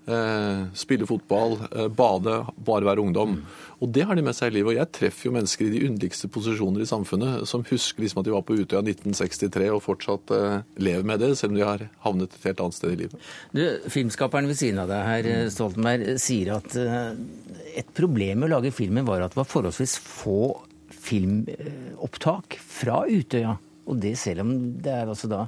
[0.10, 3.30] Eh, spille fotball, eh, bade, bare være ungdom.
[3.30, 3.44] Mm.
[3.80, 4.72] Og det har de med seg i livet.
[4.72, 8.26] Og jeg treffer jo mennesker i de underligste posisjoner i samfunnet som husker liksom at
[8.26, 11.86] de var på Utøya 1963 og fortsatt eh, lever med det, selv om de har
[12.08, 13.30] havnet et helt annet sted i livet.
[13.54, 18.74] Du, Filmskaperen ved siden av deg her, Stoltenberg, sier at et problem med å lage
[18.74, 20.42] filmen var at det var forholdsvis få
[20.90, 23.60] filmopptak fra Utøya.
[23.90, 25.46] Og det selv om det er altså da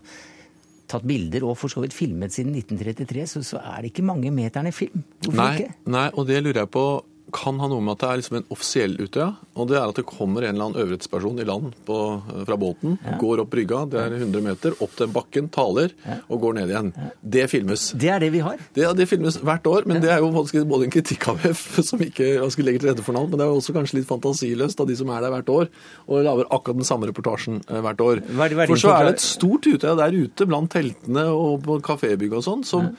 [0.92, 4.34] tatt bilder og for så vidt filmet siden 1933, så, så er det ikke mange
[4.36, 5.04] meterne film.
[5.24, 5.80] Hvorfor nei, ikke?
[5.96, 6.86] Nei, og det lurer jeg på
[7.32, 9.30] kan ha noe med at det er liksom en offisiell Utøya.
[9.60, 11.98] Og det er at det kommer en eller annen øvrighetsperson i land på,
[12.48, 13.18] fra båten, ja.
[13.22, 16.18] går opp brygga, det er 100 meter, opp til bakken, taler ja.
[16.32, 16.92] og går ned igjen.
[16.96, 17.10] Ja.
[17.38, 17.86] Det filmes.
[18.00, 18.62] Det er det vi har?
[18.76, 19.88] Det, det filmes hvert år.
[19.90, 23.06] Men det er jo både en kritikk av F, som ikke skulle legge til rette
[23.06, 25.36] for noe, men det er jo også kanskje litt fantasiløst av de som er der
[25.36, 25.72] hvert år,
[26.08, 28.26] og lager akkurat den samme reportasjen eh, hvert år.
[28.32, 30.48] Hva er det, hva er det for så er det et stort Utøya der ute
[30.50, 32.92] blant teltene og på kafébygg og sånn, som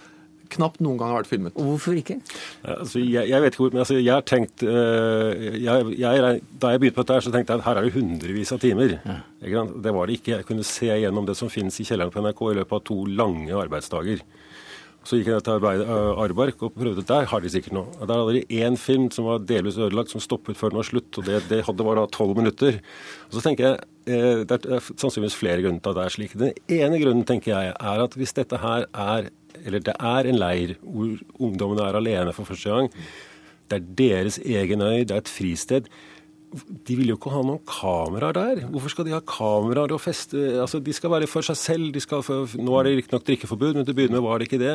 [0.56, 1.56] knapt noen gang har vært filmet.
[1.56, 2.18] Og hvorfor ikke?
[2.62, 6.72] Altså, jeg, jeg, vet ikke hvor, men altså, jeg har tenkt uh, jeg, jeg, Da
[6.74, 8.96] jeg begynte på dette, så tenkte jeg at her er det hundrevis av timer.
[9.02, 9.18] Ja.
[9.42, 10.36] Det var det ikke.
[10.36, 13.02] Jeg kunne se gjennom det som finnes i kjelleren på NRK i løpet av to
[13.10, 14.22] lange arbeidsdager.
[15.02, 17.02] Så gikk jeg til uh, Arbark og prøvde.
[17.06, 17.90] Der har de sikkert noe.
[18.06, 21.18] Der hadde de én film som var delvis ødelagt, som stoppet før den var slutt.
[21.18, 22.78] og Det, det hadde var da tolv minutter.
[23.26, 26.38] Og så tenker jeg, uh, Det er sannsynligvis flere grunner til at det er slik.
[26.38, 29.32] Den ene grunnen tenker jeg er at hvis dette her er
[29.64, 32.90] eller det er en leir hvor ungdommene er alene for første gang.
[33.70, 35.86] Det er deres egen øy, det er et fristed.
[36.52, 38.64] De vil jo ikke ha noen kameraer der.
[38.68, 41.96] Hvorfor skal de ha kameraer og feste Altså, De skal være for seg selv.
[42.04, 44.74] For, nå er det riktignok drikkeforbud, men til å begynne med var det ikke det.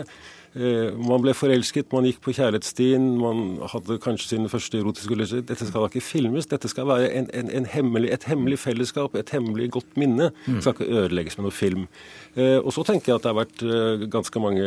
[0.57, 5.43] Eh, man ble forelsket, man gikk på kjærlighetsstien, man hadde kanskje sine første erotiske opplevelser.
[5.45, 9.15] Dette skal da ikke filmes, dette skal være en, en, en hemmelig, et hemmelig fellesskap,
[9.19, 10.31] et hemmelig godt minne.
[10.47, 11.85] Det skal ikke ødelegges med noe film.
[12.33, 14.65] Eh, og så tenker jeg at det har vært eh, ganske mange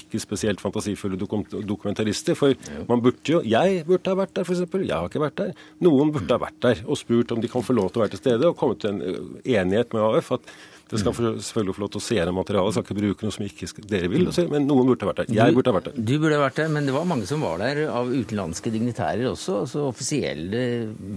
[0.00, 2.36] ikke spesielt fantasifulle dokumentarister.
[2.36, 2.56] For
[2.90, 4.64] man burde jo Jeg burde ha vært der, f.eks.
[4.76, 5.52] Jeg har ikke vært der.
[5.84, 8.16] Noen burde ha vært der og spurt om de kan få lov til å være
[8.16, 10.34] til stede, og kommet til en enighet med AF.
[10.36, 13.34] at det skal selvfølgelig få lov til å se gjennom materialet, skal ikke bruke noe
[13.34, 14.28] som ikke dere vil.
[14.52, 15.32] Men noen burde ha vært der.
[15.34, 15.96] Jeg burde ha vært der.
[15.98, 19.26] Du burde ha vært der, men det var mange som var der av utenlandske dignitærer
[19.32, 19.56] også.
[19.64, 20.62] altså Offisielle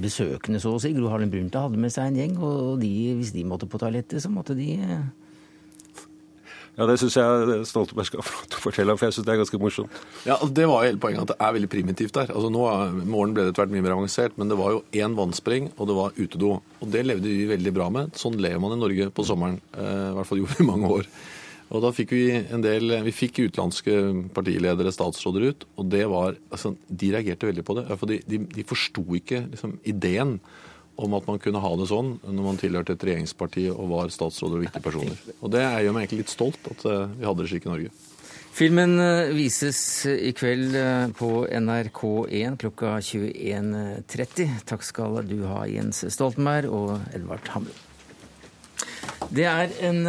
[0.01, 0.89] besøkende, så å si.
[0.97, 4.23] Gro Harlem Brundtland hadde med seg en gjeng, og de, hvis de måtte på toalettet,
[4.23, 5.05] så måtte de eh,
[6.80, 9.34] ja, Det syns jeg Stoltenberg skal få lov til å fortelle for jeg syns det
[9.34, 9.98] er ganske morsomt.
[10.30, 12.32] Ja, Det var jo hele poenget, at det er veldig primitivt der.
[12.32, 12.63] Altså nå,
[13.04, 15.92] Morgen ble det etter hvert mye mer avansert, men det var jo én vannspring, og
[15.92, 16.54] det var utedo.
[16.80, 18.15] Og det levde vi veldig bra med.
[18.20, 19.60] Sånn lever man i Norge på sommeren.
[19.76, 21.12] Eh, I hvert fall gjorde vi i mange år.
[21.70, 23.94] Og da fikk vi en del Vi fikk utenlandske
[24.34, 27.86] partiledere, statsråder ut, og det var altså, De reagerte veldig på det.
[28.00, 30.39] For de, de, de forsto ikke liksom, ideen
[30.99, 34.59] om at man kunne ha det sånn når man tilhørte et regjeringsparti og var statsråder
[34.59, 35.19] og viktige personer.
[35.39, 37.91] Og det gjør meg egentlig litt stolt at eh, vi hadde det slik i Norge.
[38.59, 39.81] Filmen eh, vises
[40.12, 44.57] i kveld eh, på NRK1 klokka 21.30.
[44.69, 47.85] Takk skal du ha, Jens Stoltenberg og Edvard Hamlund.
[49.29, 50.01] Det er en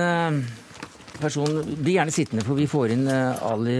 [1.20, 3.76] person Bli gjerne sittende, for vi får inn eh, Ali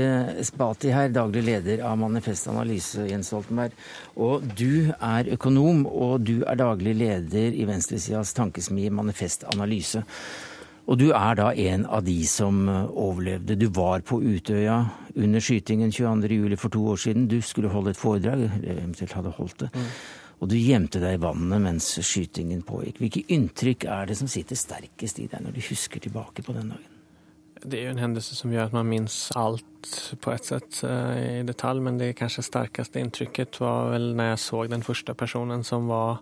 [0.46, 3.74] Spati her, daglig leder av Manifest Analyse, Jens Stoltenberg.
[4.20, 10.05] Og du er økonom, og du er daglig leder i venstresidas tankesmi Manifest Analyse.
[10.90, 13.59] Og du er da en av de som eh, overlevde.
[13.59, 14.81] Du var på Utøya
[15.14, 16.57] under skytingen 22.07.
[16.57, 17.29] for to år siden.
[17.31, 19.70] Du skulle holde et foredrag, eventuelt hadde holdt det.
[19.74, 19.92] Mm.
[20.40, 23.03] Og du gjemte deg i vannet mens skytingen pågikk.
[23.03, 26.72] Hvilke inntrykk er det som sitter sterkest i deg når du husker tilbake på den
[26.72, 26.89] dagen?
[27.62, 29.66] Det er jo en hendelse som gjør at man minns alt
[30.20, 34.42] på et sett eh, i detalj men det kanskje sterkeste inntrykket var vel når jeg
[34.44, 36.20] såg den første personen som var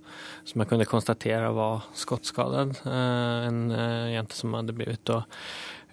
[0.48, 2.78] som jeg kunne konstatera var skottskadad.
[2.86, 5.14] Eh, en eh, jente som hadde blivit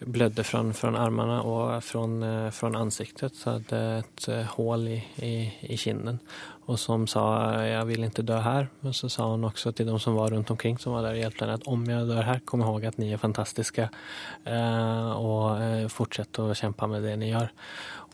[0.05, 3.37] blødde fra, fra armene og fra, ansiktet.
[3.39, 4.27] Så et ett
[4.57, 5.35] hål i, i,
[5.71, 6.19] i kinden
[6.65, 8.67] och som sa 'jeg vil ikke dø her'.
[8.81, 11.17] Men så sa hun også til de som var rundt omkring som var der og
[11.17, 13.89] hjalp henne at om jeg dør her, kom ihåg at ni er fantastiske',
[14.45, 17.49] eh, fortsett å kjempe med det ni gjør.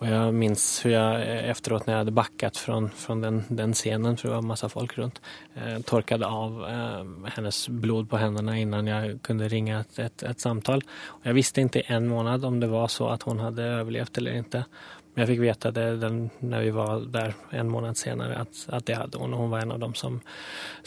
[0.01, 3.73] Og jeg minns hvor jeg eh, efteråt när jag hade backat från, från den, den
[3.73, 5.21] scenen, for det var masse folk rundt,
[5.53, 10.41] eh, tørket av eh, hennes blod på hendene innan jeg kunne ringe et, et, et
[10.41, 10.81] samtal.
[11.19, 14.17] Og jeg visste ikke i en måned om det var så at hun hadde overlevd
[14.17, 14.63] eller inte.
[15.11, 18.85] Men jeg fikk vite det den, når vi var der en måned senere, at, at
[18.87, 19.33] det hadde hun.
[19.35, 20.21] Og hun var en av dem som,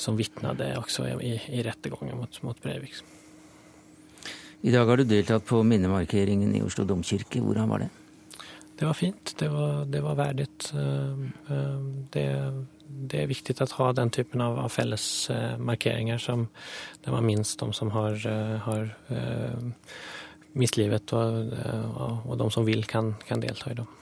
[0.01, 3.03] som vitnet også i, i rettergangen mot, mot Breivik.
[4.65, 7.43] I dag har du deltatt på minnemarkeringen i Oslo domkirke.
[7.45, 7.91] Hvordan var det?
[8.79, 9.35] Det var fint.
[9.39, 10.47] Det var, det var verdig.
[12.15, 12.25] Det,
[12.89, 15.05] det, er viktig å ha den typen av, av felles
[15.61, 16.47] markeringer som,
[17.05, 18.17] der man minst de som har,
[18.65, 18.89] har
[20.57, 21.53] mislivet, og,
[21.93, 23.93] og, og de som vil, kan, kan delta i dem.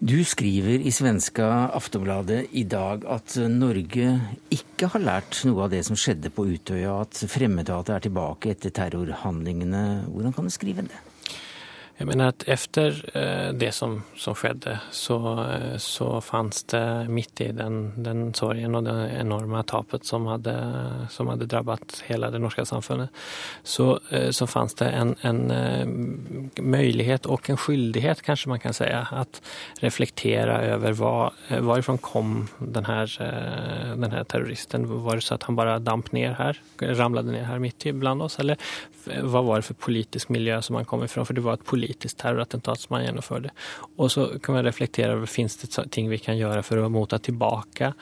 [0.00, 1.44] Du skriver i svenska
[1.76, 4.14] Aftonbladet i dag at Norge
[4.48, 8.72] ikke har lært noe av det som skjedde på Utøya, at fremmedhatet er tilbake etter
[8.78, 9.82] terrorhandlingene.
[10.08, 11.02] Hvordan kan du skrive det?
[12.00, 17.42] Jeg mener at etter eh, det som, som skjedde, så, eh, så fanns det midt
[17.44, 20.54] i den, den sorgen og det enorme tapet som hadde,
[21.12, 23.12] som hadde drabbet hele det norske samfunnet,
[23.68, 25.42] så, eh, så fanns det en, en
[26.56, 29.26] mulighet og en skyldighet, kanskje man kan si, å
[29.82, 31.12] reflektere over hva,
[31.60, 32.96] hvorfra kom denne,
[34.00, 34.88] denne terroristen.
[34.88, 36.64] Var det så at han bare damp ned her,
[36.96, 38.56] ramlet ned her midt blant oss, eller
[39.04, 41.26] hva var det for politisk miljø som han kom ifra?
[41.28, 43.50] For det var et politisk politisk terrorattentat som han gjennomførte.
[43.98, 47.18] Og så kan man reflektere over finnes det ting vi kan gjøre for å motta
[47.18, 47.92] tilbake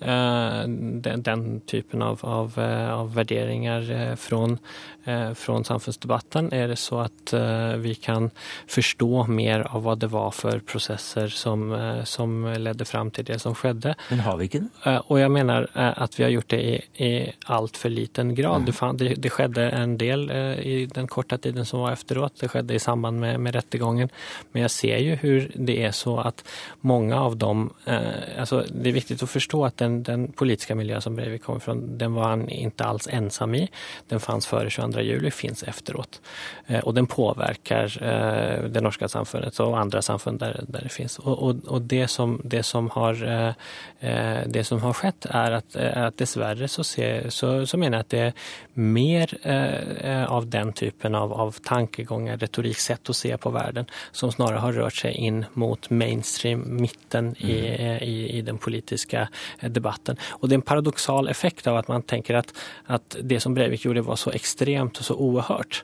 [0.00, 4.58] eh, den, den, typen av, av, eh, av värderingar eh, från,
[5.04, 6.52] eh, från samfunnsdebatten.
[6.52, 8.30] Er det så at eh, vi kan
[8.68, 13.40] forstå mer av hva det var for prosesser som, eh, som ledde fram til det
[13.40, 13.94] som skjedde?
[14.10, 14.68] Men har vi ikke det?
[15.08, 17.10] og jeg mener at vi har gjort det i, i
[17.52, 18.68] altfor liten grad.
[18.68, 18.96] Mm.
[18.98, 22.38] Det, det, skjedde en del i den korte tiden som var efteråt.
[22.40, 24.10] Det skjedde i samband med med rättegången.
[24.52, 26.44] Men jeg ser jo hvor det er så at
[26.80, 31.00] mange av dem, eh, alltså det er viktig å forstå at den, den politiska miljö
[31.00, 33.64] som Breivik kommer fra, den var han ikke alls ensam i.
[34.08, 36.20] Den fanns före 22 juli, finns efteråt.
[36.66, 41.18] Eh, och den påverkar eh, det norske samfunnet og andre samfunn der, der det finns.
[41.18, 43.52] Og, og, og det, som, det, som har, eh,
[44.00, 48.06] eh, det som har skett er at, at dessverre så, ser, så, så mener jeg
[48.06, 48.32] at det er
[48.78, 54.32] mer eh, av den typen av, av tankeganger, retorikk, sett å se på verden, som
[54.32, 58.04] snarere har rørt seg inn mot mainstream, midten i, mm.
[58.04, 59.26] i, i, den politiske
[59.62, 60.18] debatten.
[60.40, 62.54] Og det er en paradoksal effekt av at man tenker at,
[62.86, 65.82] at det som Breivik gjorde var så ekstremt og så uhørt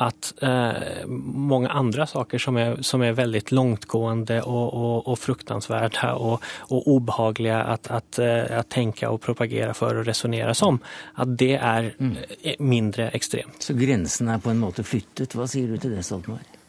[0.00, 1.06] at eh,
[1.50, 6.88] mange andre saker som er, som er veldig langtgående og, og, og fruktansverdige og, og
[6.88, 10.80] ubehagelige at, at, eh, at, tenke og propagere for og resonnere som,
[11.20, 12.16] at det er mm.
[12.64, 13.60] mindre ekstremt.
[13.66, 15.36] Så grensen er på en måte flyttet.
[15.36, 16.59] Hva sier du til det, Stoltenberg?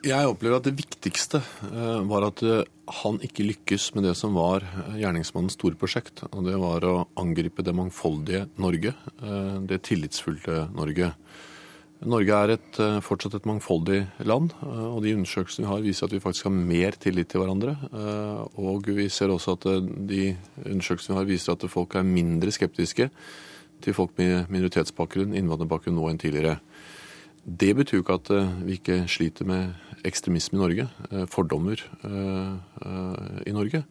[0.00, 2.62] Jeg opplever at det viktigste eh, var at eh,
[3.02, 6.22] han ikke lykkes med det som var eh, gjerningsmannens store prosjekt.
[6.30, 8.94] Og det var å angripe det mangfoldige Norge,
[9.68, 11.10] det tillitsfulle Norge.
[12.08, 16.22] Norge er et, fortsatt et mangfoldig land, og de undersøkelsene vi har, viser at vi
[16.24, 17.74] faktisk har mer tillit til hverandre.
[18.56, 19.66] Og vi ser også at
[20.08, 20.30] de
[20.64, 23.10] undersøkelsene vi har, viser at folk er mindre skeptiske
[23.84, 26.56] til folk med minoritetsbakgrunn, innvandrerbakgrunn nå enn tidligere.
[27.44, 28.32] Det betyr jo ikke at
[28.64, 33.84] vi ikke sliter med ekstremisme i Norge, eh, fordommer eh, i Norge.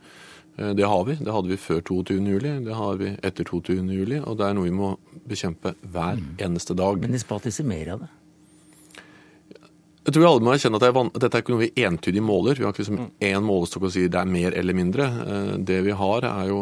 [0.59, 1.13] Det har vi.
[1.15, 4.73] Det hadde vi før 22.07, det har vi etter 22.07, og det er noe vi
[4.75, 4.89] må
[5.29, 6.33] bekjempe hver mm.
[6.49, 6.99] eneste dag.
[6.99, 8.09] Men det spates mer av det?
[10.09, 12.59] Jeg tror alle må erkjenne at det er dette er ikke noe vi entydig måler.
[12.59, 15.07] Vi har ikke liksom én målestokk og sier det er mer eller mindre.
[15.63, 16.61] Det vi har, er jo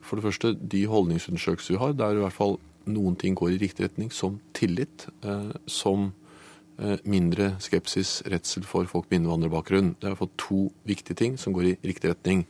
[0.00, 1.96] for det første de holdningsundersøkelser vi har.
[1.98, 2.56] Det er i hvert fall
[2.90, 6.21] noen ting går i riktig retning, som tillit, eh, som eh,
[7.08, 9.94] mindre skepsis, redsel for folk med innvandrerbakgrunn.
[10.00, 12.46] Det er i hvert to viktige ting som går i riktig retning.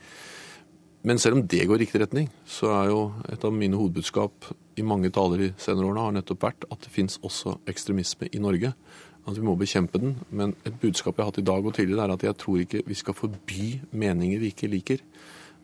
[1.02, 3.00] Men selv om det går i riktig retning, så er jo
[3.32, 6.92] et av mine hovedbudskap i mange taler de senere årene har nettopp vært at det
[6.94, 8.72] fins også ekstremisme i Norge.
[9.26, 10.16] At vi må bekjempe den.
[10.30, 12.84] Men et budskap jeg har hatt i dag og tidligere, er at jeg tror ikke
[12.86, 15.02] vi skal forby meninger vi ikke liker.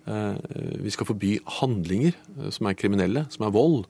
[0.08, 0.36] Eh,
[0.82, 2.18] vi skal forby handlinger
[2.54, 3.84] som er kriminelle, som er vold.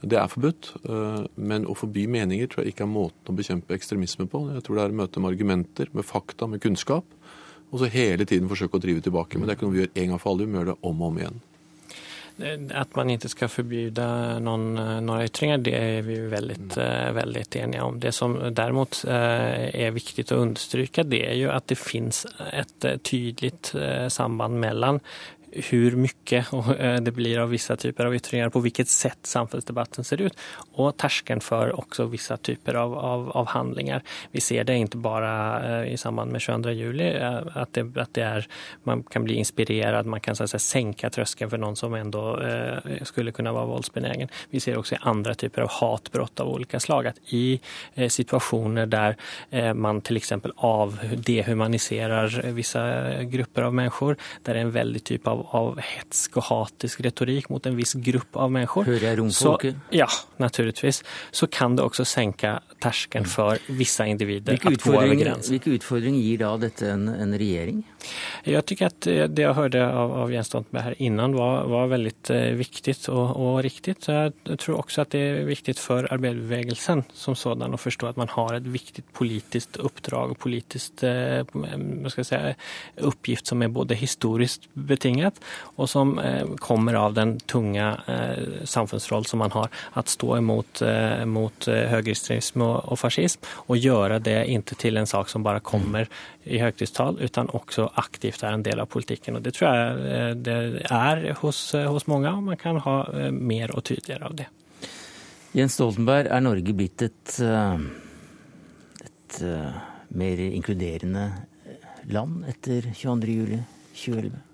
[0.00, 3.74] Det er forbudt, eh, men å forby meninger tror jeg ikke er måten å bekjempe
[3.74, 4.44] ekstremisme på.
[4.54, 7.04] Jeg tror det er å møte med argumenter, med fakta, med kunnskap,
[7.72, 9.36] og så hele tiden forsøke å drive tilbake.
[9.36, 10.90] Men det er ikke noe vi gjør en gang for alle, vi må gjøre det
[10.90, 11.40] om og om igjen.
[12.78, 14.68] At man ikke skal forby noen,
[15.02, 17.16] noen ytringer, det er vi veldig, mm.
[17.16, 17.98] veldig enige om.
[17.98, 22.86] Det som derimot eh, er viktig å understryke, det er jo at det finnes et
[23.02, 23.74] tydelig
[24.14, 25.02] samband mellom
[25.52, 30.22] hur mycket eh, det blir av vissa typer av ytringar, på vilket sätt samfunnsdebatten ser
[30.22, 30.38] ut
[30.78, 34.02] og terskelen for også vissa typer av, av, av, handlingar.
[34.32, 35.32] Vi ser det ikke bare
[35.66, 36.74] eh, i samband med 22.
[36.78, 38.48] juli, eh, at, det, at det er,
[38.88, 40.52] man kan bli inspirerad, man kan så att
[41.50, 44.28] för någon som ändå eh, skulle kunne være våldsbenägen.
[44.50, 47.60] Vi ser også i andre typer av hatbrott av olika slag, at i
[47.94, 49.16] eh, situationer der
[49.50, 52.82] eh, man till exempel avdehumaniserar vissa
[53.22, 57.48] grupper av människor, där det är en väldig typ av av hetsk og hatisk retorikk
[57.52, 59.78] mot en viss gruppe av mennesker, Hører jeg så, romfolket?
[59.96, 60.08] ja,
[60.42, 64.74] naturligvis, så kan det også senke terskelen for visse individer hvilke
[65.78, 67.82] utfordringer gir da dette en, en regjering?
[68.44, 71.86] Jag tycker att eh, det jag hörde av, av Jens Stoltenberg här innan var, var
[71.86, 74.08] väldigt eh, viktigt och, och riktigt.
[74.08, 78.28] Jag tror också att det är viktigt för arbetarbevägelsen som sådan att förstå att man
[78.28, 81.44] har ett viktigt politiskt uppdrag och politiskt eh,
[82.08, 82.54] ska säga,
[82.96, 89.24] uppgift som är både historiskt betingat och som eh, kommer av den tunga eh, samfundsroll
[89.24, 94.18] som man har att stå emot eh, mot eh, högerextremism och, och fascism och göra
[94.18, 96.08] det inte till en sak som bara kommer
[96.42, 99.38] i högtidstal utan också aktivt er en del av politikken.
[99.38, 100.56] Og det tror jag eh, det
[100.90, 104.48] er hos, eh, hos mange, og man kan ha eh, mer og tydeligere av det.
[105.56, 107.38] Jens Stoltenberg, er Norge blitt et,
[109.00, 109.38] et
[110.12, 111.24] mer inkluderende
[112.12, 113.32] land etter 22.
[113.32, 113.62] juli
[113.96, 114.44] 2011?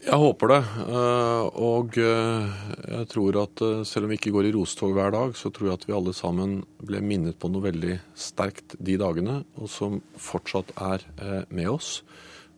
[0.00, 0.60] Jeg håper det.
[0.84, 5.50] eh, Og jeg tror at selv om vi ikke går i rostog hver dag, så
[5.52, 9.72] tror jeg at vi alle sammen ble minnet på noe veldig sterkt de dagene, og
[9.72, 11.08] som fortsatt er
[11.48, 12.02] med oss.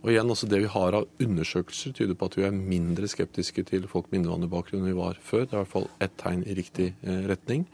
[0.02, 3.62] Og igjen, altså Det vi har av undersøkelser, tyder på at vi er mindre skeptiske
[3.70, 5.46] til folk med innvandrerbakgrunn enn vi var før.
[5.46, 7.66] Det er i hvert fall ett tegn i riktig eh, retning.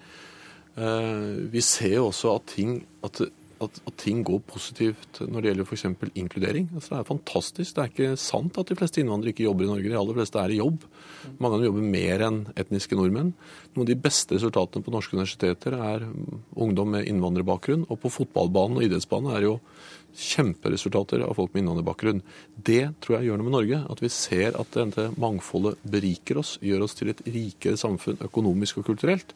[0.77, 3.23] Eh, Vi ser jo også at ting, at,
[3.65, 5.87] at, at ting går positivt når det gjelder f.eks.
[6.21, 6.69] inkludering.
[6.75, 7.75] Altså Det er fantastisk.
[7.75, 9.89] Det er ikke sant at de fleste innvandrere ikke jobber i Norge.
[9.89, 10.85] De aller fleste er i jobb.
[11.41, 13.33] Mange av dem jobber mer enn etniske nordmenn.
[13.73, 16.05] Noen av de beste resultatene på norske universiteter er
[16.61, 17.89] ungdom med innvandrerbakgrunn.
[17.89, 19.61] Og på fotballbanen og idrettsbanen er jo
[20.19, 22.21] kjemperesultater av folk med innvandrerbakgrunn.
[22.55, 23.81] Det tror jeg gjør noe med Norge.
[23.93, 28.81] At vi ser at dette mangfoldet beriker oss, gjør oss til et rikere samfunn økonomisk
[28.83, 29.35] og kulturelt.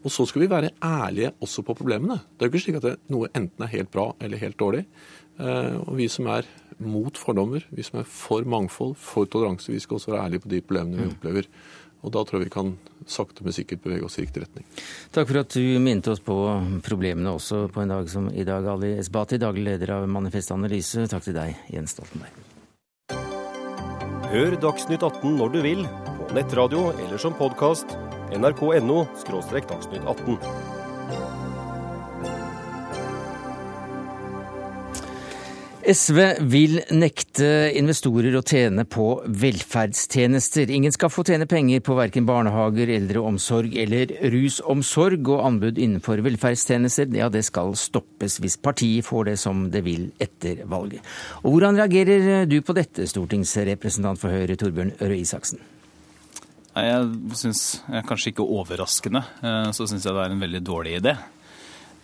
[0.00, 2.20] Og så skal vi være ærlige også på problemene.
[2.32, 4.86] Det er jo ikke slik at det, noe enten er helt bra eller helt dårlig.
[5.40, 6.48] Eh, og vi som er
[6.80, 10.52] mot fordommer, vi som er for mangfold, for toleranse, vi skal også være ærlige på
[10.54, 11.50] de problemene vi opplever.
[12.00, 12.72] Og da tror jeg vi kan
[13.10, 14.66] sakte, men sikkert bevege oss i riktig retning.
[15.12, 16.36] Takk for at du minnet oss på
[16.86, 18.66] problemene også på en dag som i dag.
[18.72, 21.04] Ali Esbati, daglig leder av Manifest Analyse.
[21.10, 22.46] Takk til deg, Jens Stoltenberg.
[24.30, 25.86] Hør Dagsnytt 18 når du vil,
[26.20, 27.98] på nettradio eller som podkast.
[28.30, 30.79] nrk.no– dagsnytt 18.
[35.90, 39.06] SV vil nekte investorer å tjene på
[39.42, 40.70] velferdstjenester.
[40.70, 47.10] Ingen skal få tjene penger på verken barnehager, eldreomsorg eller rusomsorg, og anbud innenfor velferdstjenester
[47.18, 51.02] ja, det skal stoppes hvis partiet får det som det vil etter valget.
[51.42, 55.58] Og Hvordan reagerer du på dette, stortingsrepresentant for Høyre Torbjørn Røe Isaksen?
[56.70, 57.64] Jeg syns,
[58.06, 61.18] kanskje ikke overraskende, eh, så syns jeg det er en veldig dårlig idé.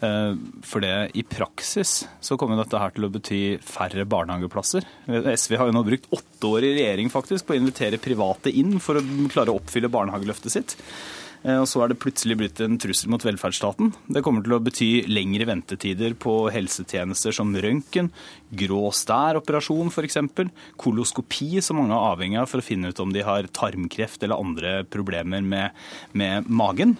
[0.04, 0.34] Eh,
[0.66, 4.84] For det, i praksis så kommer dette her til å bety færre barnehageplasser.
[5.08, 8.76] SV har jo nå brukt åtte år i regjering faktisk på å invitere private inn
[8.82, 10.76] for å klare å oppfylle barnehageløftet sitt.
[11.44, 13.92] Eh, Og så er det plutselig blitt en trussel mot velferdsstaten.
[14.08, 18.10] Det kommer til å bety lengre ventetider på helsetjenester som røntgen,
[18.50, 20.18] grå stær-operasjon f.eks.,
[20.76, 24.40] koloskopi, som mange er avhengig av for å finne ut om de har tarmkreft eller
[24.42, 25.70] andre problemer med,
[26.12, 26.96] med magen.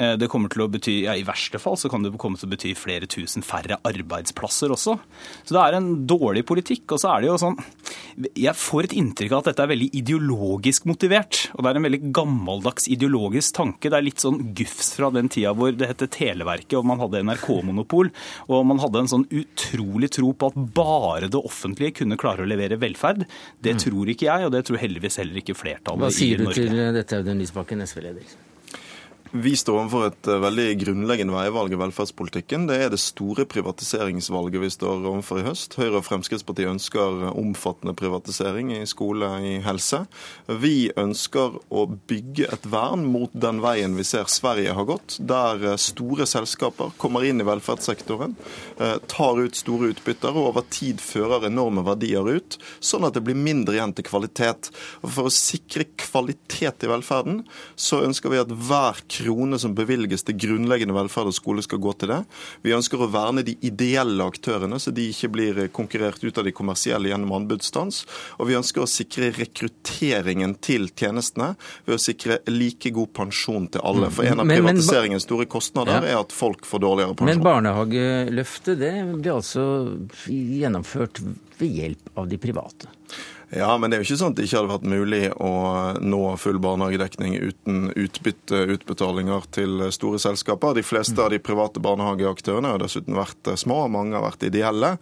[0.00, 2.48] Eh, Det kommer til å bety, ja, I verste fall så kan det komme til
[2.48, 4.96] å bety flere tusen færre arbeidsplasser også.
[5.44, 6.86] Så det er en dårlig politikk.
[6.96, 7.58] Og så er det jo sånn
[8.36, 11.50] Jeg får et inntrykk av at dette er veldig ideologisk motivert.
[11.54, 13.90] Og det er en veldig gammeldags ideologisk tanke.
[13.90, 17.22] Det er litt sånn gufs fra den tida hvor det het Televerket og man hadde
[17.22, 18.10] NRK-monopol.
[18.48, 22.48] Og man hadde en sånn utrolig tro på at bare det offentlige kunne klare å
[22.48, 23.26] levere velferd.
[23.60, 26.08] Det tror ikke jeg, og det tror heldigvis heller ikke flertallet i Norge.
[26.08, 28.49] Hva sier du til dette, Audun Lysbakken, SV-leder?
[29.30, 32.64] Vi står overfor et eh, veldig grunnleggende veivalg i velferdspolitikken.
[32.66, 35.76] Det er det store privatiseringsvalget vi står overfor i høst.
[35.78, 40.00] Høyre og Fremskrittspartiet ønsker omfattende privatisering i skole, i helse.
[40.50, 45.62] Vi ønsker å bygge et vern mot den veien vi ser Sverige har gått, der
[45.62, 48.34] eh, store selskaper kommer inn i velferdssektoren,
[48.82, 53.22] eh, tar ut store utbytter og over tid fører enorme verdier ut, sånn at det
[53.28, 54.72] blir mindre igjen til kvalitet.
[55.04, 57.44] Og For å sikre kvalitet i velferden,
[57.78, 59.19] så ønsker vi at hver krone
[59.58, 62.20] som bevilges til grunnleggende velferd og skole, skal gå til det.
[62.64, 66.52] Vi ønsker å verne de ideelle aktørene, så de ikke blir konkurrert ut av de
[66.52, 68.04] kommersielle gjennom anbudsstans.
[68.38, 71.54] Og vi ønsker å sikre rekrutteringen til tjenestene
[71.86, 74.10] ved å sikre like god pensjon til alle.
[74.14, 77.32] For en av privatiseringens store kostnader er at folk får dårligere pensjon.
[77.34, 79.66] Men barnehageløftet det blir altså
[80.30, 81.22] gjennomført
[81.60, 82.90] ved hjelp av de private.
[83.50, 85.50] Ja, men det er jo ikke sånn at det ikke hadde vært mulig å
[85.98, 90.76] nå full barnehagedekning uten utbytteutbetalinger til store selskaper.
[90.78, 94.92] De fleste av de private barnehageaktørene har dessuten vært små, mange har vært ideelle.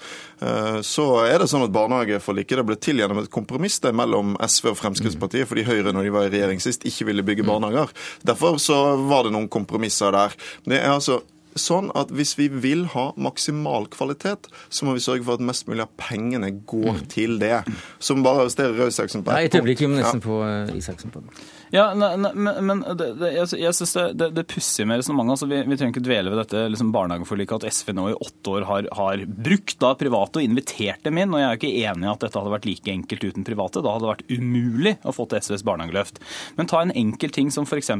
[0.40, 4.80] Eh, så er det sånn at barnehageforliket ble til gjennom et kompromiss mellom SV og
[4.80, 7.92] Fremskrittspartiet, fordi Høyre når de var i regjering sist ikke ville bygge barnehager.
[8.24, 10.40] Derfor så var det noen kompromisser der.
[10.64, 11.20] Det er altså
[11.59, 15.68] sånn at hvis vi vil ha maksimal kvalitet, så må vi sørge for at mest
[15.68, 17.62] mulig av pengene går til det.
[17.99, 19.38] Som bare arresterer Røe Isaksen på ett punkt.
[19.38, 21.49] Nei, Et øyeblikk, nesten på eh, Isaksen på det.
[21.75, 25.01] Ja, ne, ne, men, men det, det, jeg, jeg synes det, det, det pussige med
[25.01, 28.16] resonnementet altså vi, vi, trenger ikke dvele ved dette liksom barnehageforliket, at SV nå i
[28.16, 31.35] åtte år har, har, brukt da private og invitert dem inn.
[31.35, 33.83] og Jeg er jo ikke enig i at dette hadde vært like enkelt uten private.
[33.85, 36.23] Da hadde det vært umulig å få til SVs barnehageløft.
[36.59, 37.93] Men ta en enkel ting som f.eks.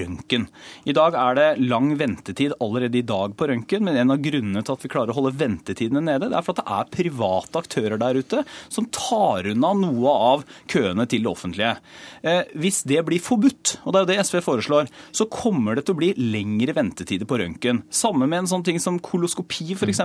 [0.00, 0.48] røntgen.
[0.88, 4.64] I dag er det lang ventetid allerede i dag på røntgen, men en av grunnene
[4.64, 7.64] til at vi klarer å holde ventetidene nede, det er for at det er private
[7.64, 11.76] aktører der ute som tar unna noe av køene til det offentlige.
[12.22, 15.86] Eh, hvis det blir forbudt, og det er jo det SV foreslår, så kommer det
[15.88, 17.82] til å bli lengre ventetider på røntgen.
[17.90, 20.02] Samme med en sånn ting som koloskopi f.eks.,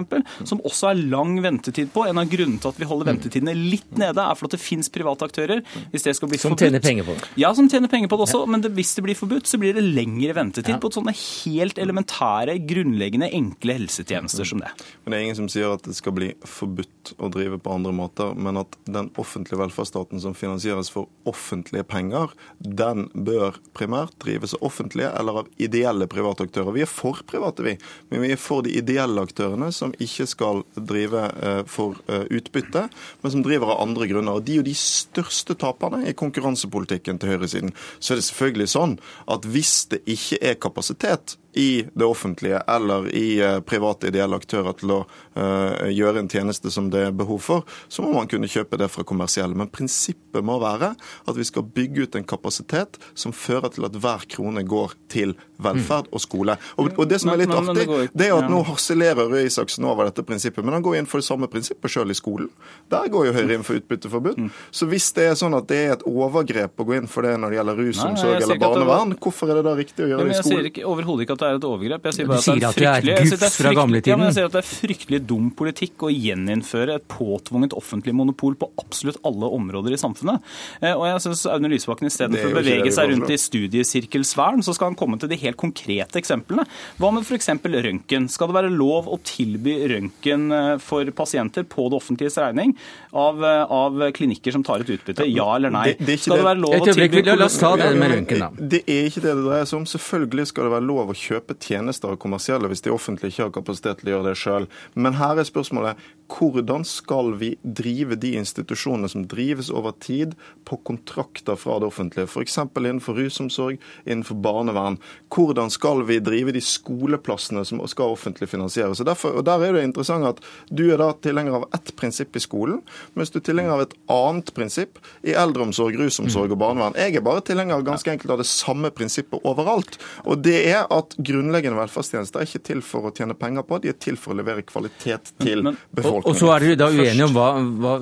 [0.47, 2.07] som også er lang ventetid på.
[2.09, 4.89] En av grunnene til at vi holder ventetidene litt nede, er for at det fins
[4.93, 5.61] private aktører.
[5.93, 7.29] Hvis det skal bli som forbudt, tjener penger på det?
[7.41, 8.43] Ja, som tjener penger på det også.
[8.45, 8.51] Ja.
[8.55, 10.81] Men det, hvis det blir forbudt, så blir det lengre ventetid ja.
[10.81, 14.71] på sånne helt elementære, grunnleggende, enkle helsetjenester som det.
[15.03, 17.93] Men det er ingen som sier at det skal bli forbudt å drive på andre
[17.95, 24.15] måter, men at den offentlige velferdsstaten som finansieres for offentlige penger, den den bør primært
[24.23, 26.75] drives av offentlige eller av ideelle private aktører.
[26.75, 27.75] Vi er for private, vi,
[28.09, 32.87] men vi er for de ideelle aktørene som ikke skal drive eh, for eh, utbytte,
[33.21, 34.39] men som driver av andre grunner.
[34.39, 37.75] Og De er jo de største taperne i konkurransepolitikken til høyresiden.
[37.99, 38.99] Så er det selvfølgelig sånn
[39.31, 44.75] at hvis det ikke er kapasitet i det offentlige eller i eh, private ideelle aktører
[44.75, 48.49] til å uh, gjøre en tjeneste som det er behov for, så må man kunne
[48.51, 49.55] kjøpe det fra kommersielle.
[49.55, 53.95] Men prinsippet må være at vi skal bygge ut en kapasitet som fører til at
[53.95, 56.57] hver krone går til velferd og skole.
[56.75, 60.09] Og, og det som er litt artig, det er at nå harselerer Røe Isaksen over
[60.09, 62.51] dette prinsippet, men han går inn for det samme prinsippet sjøl i skolen.
[62.91, 64.39] Der går jo Høyre inn for utbytteforbud.
[64.45, 64.51] Mm.
[64.75, 67.35] Så hvis det er sånn at det er et overgrep å gå inn for det
[67.39, 70.39] når det gjelder rusomsorg eller barnevern, hvorfor er det da riktig å gjøre det i
[70.41, 70.67] skolen?
[70.67, 72.07] Jeg sier overhodet ikke at det er et overgrep.
[72.09, 74.11] Jeg sier bare at det er fryktelig, fra gamle tiden.
[74.11, 78.15] Ja, men jeg sier at det er fryktelig dum politikk å gjeninnføre et påtvunget offentlig
[78.17, 80.43] monopol på absolutt alle områder i samfunnet.
[80.81, 84.91] Eh, og jeg syns Aune Lysbakken istedenfor å bevege seg rundt i studiesirkelsfæren, så skal
[84.91, 86.65] han komme til de helt konkrete eksemplene.
[86.99, 87.51] Hva med f.eks.
[87.63, 88.29] røntgen?
[88.31, 92.75] Skal det være lov å tilby røntgen eh, for pasienter på det offentliges regning
[93.13, 95.27] av, eh, av klinikker som tar et utbytte?
[95.29, 95.87] Ja eller nei?
[95.93, 98.67] Det, det skal det være lov å tilby La oss ta det med røntgen, da.
[98.75, 99.87] Det er ikke det det dreier seg om.
[99.89, 103.55] Selvfølgelig skal det være lov å kjøpe tjenester av kommersielle hvis de offentlige ikke har
[103.55, 104.69] kapasitet til å gjøre det sjøl.
[104.95, 110.33] Men her er spørsmålet hvordan skal vi drive de institusjonene som drives over tid
[110.65, 112.57] på kontrakter fra det offentlige, f.eks.
[112.57, 114.97] innenfor rusomsorg, innenfor barnevern.
[115.29, 118.99] Hvordan skal vi drive de skoleplassene som skal offentlig finansieres?
[118.99, 122.35] Og, derfor, og Der er det interessant at du er da tilhenger av ett prinsipp
[122.35, 122.81] i skolen,
[123.13, 126.97] mens du er tilhenger av et annet prinsipp i eldreomsorg, rusomsorg og barnevern.
[126.97, 129.99] Jeg er bare tilhenger ganske enkelt av det samme prinsippet overalt.
[130.25, 133.91] Og det er at grunnleggende velferdstjenester er ikke til for å tjene penger på, de
[133.91, 136.23] er til for å levere kvalitet til befolkningen.
[136.23, 137.49] Og, og så er dere da uenige om hva,
[137.83, 137.93] hva,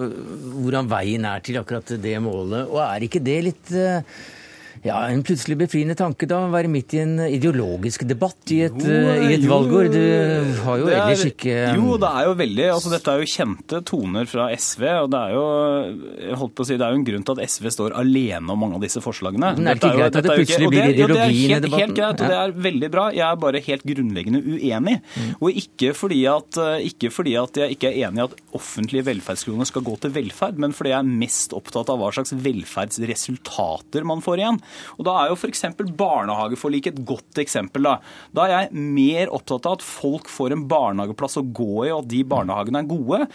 [0.59, 2.69] hvordan veien er til akkurat det målet.
[2.69, 4.24] Og er ikke det litt uh,
[4.84, 8.97] ja, En plutselig befriende tanke da, være midt i en ideologisk debatt i et, jo,
[9.23, 9.88] i et valgår.
[9.93, 9.99] Du
[10.65, 13.79] har jo er, ellers ikke Jo, det er jo veldig altså Dette er jo kjente
[13.88, 14.84] toner fra SV.
[15.05, 15.45] og Det er jo
[16.23, 18.53] jeg holdt på å si, det er jo en grunn til at SV står alene
[18.53, 19.53] om mange av disse forslagene.
[19.57, 21.79] Men er det ikke greit at det plutselig blir ideologi i debatten?
[21.79, 23.05] Helt greit, og det er veldig bra.
[23.15, 24.97] Jeg er bare helt grunnleggende uenig.
[25.15, 25.31] Mm.
[25.39, 26.59] Og ikke fordi, at,
[26.91, 30.59] ikke fordi at jeg ikke er enig i at offentlige velferdskroner skal gå til velferd,
[30.59, 34.61] men fordi jeg er mest opptatt av hva slags velferdsresultater man får igjen.
[34.97, 35.65] Og Da er jo f.eks.
[35.97, 37.89] barnehageforliket et godt eksempel.
[37.89, 37.97] Da.
[38.36, 42.03] da er jeg mer opptatt av at folk får en barnehageplass å gå i, og
[42.03, 43.28] at de barnehagene er gode,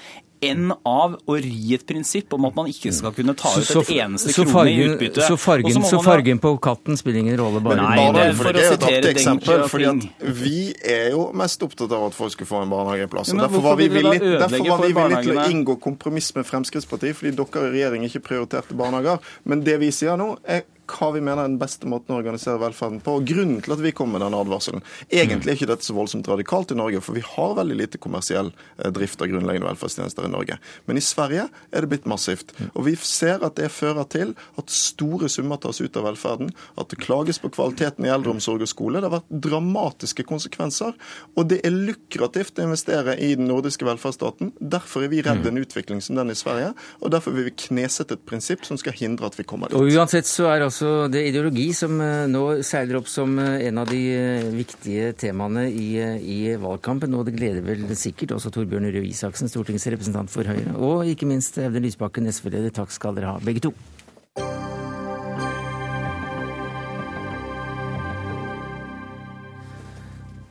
[0.45, 3.91] enn av å ri et prinsipp om at man ikke skal kunne ta ut et
[3.99, 5.25] eneste så, så krone i utbytte.
[5.27, 7.63] Så fargen, så fargen, på katten spiller ingen rolle?
[7.65, 7.83] bare?
[7.83, 9.65] Nei, det, for det er et artig eksempel.
[9.71, 13.35] fordi at Vi er jo mest opptatt av at folk skal få en barnehageplass.
[13.35, 14.95] Ja, derfor var vi villige villig
[15.27, 19.23] til å inngå kompromiss med Fremskrittspartiet, fordi dere i regjering ikke prioriterte barnehager.
[19.49, 22.61] Men det vi sier nå, er hva vi mener er den beste måten å organisere
[22.63, 23.19] velferden på.
[23.19, 26.29] Og grunnen til at vi kom med denne advarselen Egentlig er ikke dette så voldsomt
[26.31, 30.33] radikalt i Norge, for vi har veldig lite kommersiell eh, drift av grunnleggende velferdstjenester i
[30.33, 30.59] Norge.
[30.89, 32.55] Men i Sverige er det blitt massivt.
[32.73, 36.93] Og vi ser at det fører til at store summer tas ut av velferden, at
[36.93, 39.03] det klages på kvaliteten i eldreomsorg og skole.
[39.03, 40.97] Det har vært dramatiske konsekvenser.
[41.37, 44.53] Og det er lukrativt å investere i den nordiske velferdsstaten.
[44.59, 46.73] Derfor er vi redd en utvikling som den i Sverige,
[47.03, 49.79] og derfor vil vi knesette et prinsipp som skal hindre at vi kommer dit.
[49.79, 50.78] Og uansett så er altså
[51.11, 55.67] det ideologi som eh, nå seiler opp som eh, en av de eh, viktige temaene
[55.71, 55.89] i,
[56.23, 61.09] i valgkampen, og det gleder vel sikkert også Torbjørn Røe Isaksen, stortingsrepresentant for Høyre, og
[61.11, 62.75] ikke minst Audun Lysbakken, SV-leder.
[62.79, 63.75] Takk skal dere ha, begge to.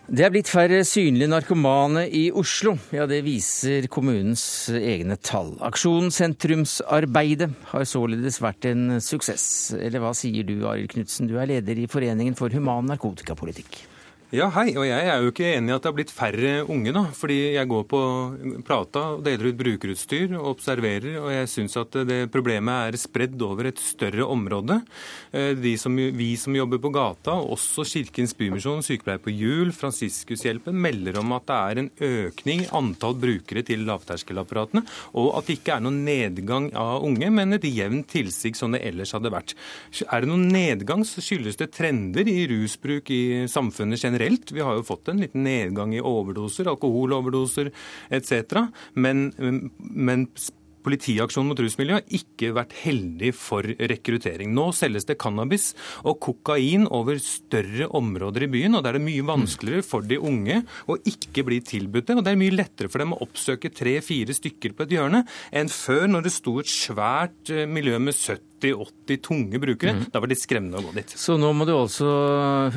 [0.08, 2.78] Det er blitt færre synlige narkomane i Oslo.
[2.96, 5.50] Ja, det viser kommunens egne tall.
[5.68, 9.76] Aksjonen Sentrumsarbeidet har således vært en suksess.
[9.76, 13.82] Eller hva sier du, Arild Knutsen, du er leder i Foreningen for human narkotikapolitikk.
[14.28, 14.74] Ja, hei.
[14.76, 17.06] Og jeg er jo ikke enig i at det har blitt færre unge, da.
[17.16, 18.00] Fordi jeg går på
[18.68, 23.40] Plata og deler ut brukerutstyr og observerer, og jeg syns at det problemet er spredd
[23.48, 24.82] over et større område.
[25.32, 31.22] Eh, som, vi som jobber på gata, også Kirkens Bymisjon, Sykepleier på hjul, Fransiskushjelpen, melder
[31.22, 34.84] om at det er en økning i antall brukere til lavterskelapparatene,
[35.16, 38.84] og at det ikke er noen nedgang av unge, men et jevnt tilsig som det
[38.92, 39.56] ellers hadde vært.
[40.12, 44.52] Er det noen nedgang, så skyldes det trender i rusbruk i samfunnet generelt generelt.
[44.52, 47.72] Vi har jo fått en liten nedgang i overdoser, alkoholoverdoser
[48.10, 48.68] etc.
[48.94, 49.32] Men,
[49.80, 50.28] men
[50.88, 54.54] Politiaksjonen mot rusmiljøet har ikke vært heldig for rekruttering.
[54.56, 55.74] Nå selges det cannabis
[56.08, 60.16] og kokain over større områder i byen, og da er det mye vanskeligere for de
[60.16, 62.16] unge å ikke bli tilbudt det.
[62.16, 65.72] Og det er mye lettere for dem å oppsøke tre-fire stykker på et hjørne enn
[65.74, 69.94] før, når det sto et svært eh, miljø med 70 80 tunge brukere.
[69.98, 70.04] Mm.
[70.14, 71.14] Da var det skremmende å gå dit.
[71.20, 72.08] Så nå må du også,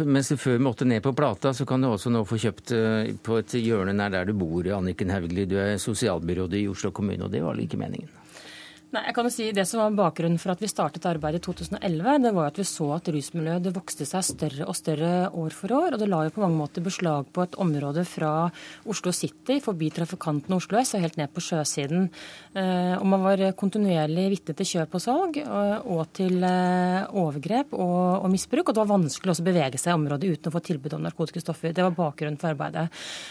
[0.05, 3.13] mens du før måtte ned på plata, så kan du også nå få kjøpt eh,
[3.25, 5.49] på et hjørne nær der du bor, Anniken Hauglie.
[5.49, 8.11] Du er sosialbyråd i Oslo kommune, og det var vel ikke meningen?
[8.91, 11.45] Nei, jeg kan jo si Det som var bakgrunnen for at vi startet arbeidet i
[11.45, 15.75] 2011, det var at vi så at rusmiljøet vokste seg større og større år for
[15.77, 15.95] år.
[15.95, 18.49] Og det la jo på mange måter beslag på et område fra
[18.91, 22.09] Oslo City, forbi trafikanten Oslo S og helt ned på sjøsiden.
[22.59, 27.79] Eh, og man var kontinuerlig vitne til kjøp og salg eh, og til eh, overgrep
[27.79, 28.67] og, og misbruk.
[28.67, 31.07] Og det var vanskelig også å bevege seg i området uten å få tilbud om
[31.07, 31.77] narkotiske stoffer.
[31.79, 32.89] Det var bakgrunnen for arbeidet.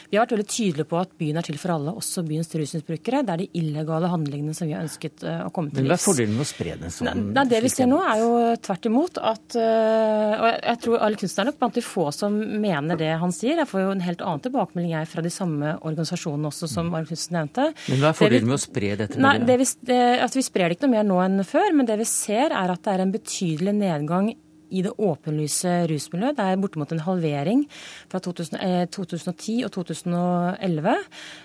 [0.07, 3.25] Vi har vært veldig tydelige på at byen er til for alle, også byens rusmisbrukere.
[3.27, 5.89] Det er de illegale handlingene som vi har ønsket å å komme til livs.
[5.89, 7.23] Men Hva er fordelen med å spre det sånn?
[7.35, 8.31] Nei, det vi ser nå er jo
[8.65, 12.35] tvert imot at eh, Og jeg tror alle kunstnere er nok blant de få som
[12.65, 13.61] mener det han sier.
[13.61, 17.11] Jeg får jo en helt annen tilbakemelding jeg fra de samme organisasjonene også, som Arild
[17.11, 17.69] Knutsen nevnte.
[17.89, 19.21] Men hva er fordelen med å spre dette?
[19.21, 21.89] Nei, det vi, det, altså vi sprer det ikke noe mer nå enn før, men
[21.89, 24.31] det vi ser er at det er en betydelig nedgang
[24.69, 26.37] i det åpenlyse rusmiljøet.
[26.37, 27.63] Det er bortimot en halvering
[28.11, 30.95] fra 2010 eh, og 2011.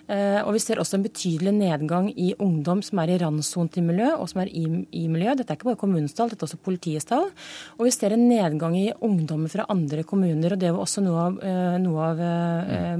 [0.08, 3.86] Eh, og vi ser også en betydelig nedgang i ungdom som er i randsonen til
[3.86, 5.34] miljø, og som er i, i miljø.
[5.38, 7.30] Dette er ikke bare kommunens tall, dette er også politiets tall.
[7.78, 11.28] Og vi ser en nedgang i ungdommer fra andre kommuner, og det var også noe
[11.28, 12.22] av, eh, noe av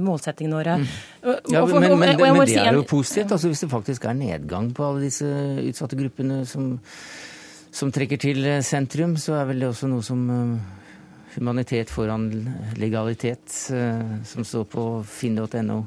[0.01, 0.79] målsettingene våre.
[0.81, 0.89] Mm.
[1.53, 4.69] Ja, men, men, men, men det er jo positivt, altså hvis det faktisk er nedgang
[4.75, 5.25] på alle disse
[5.65, 6.75] utsatte gruppene som
[7.75, 10.81] som trekker til sentrum, så er vel det også noe som eh,
[11.35, 12.29] Humanitet foran
[12.79, 15.81] legalitet, eh, som står på finn.no.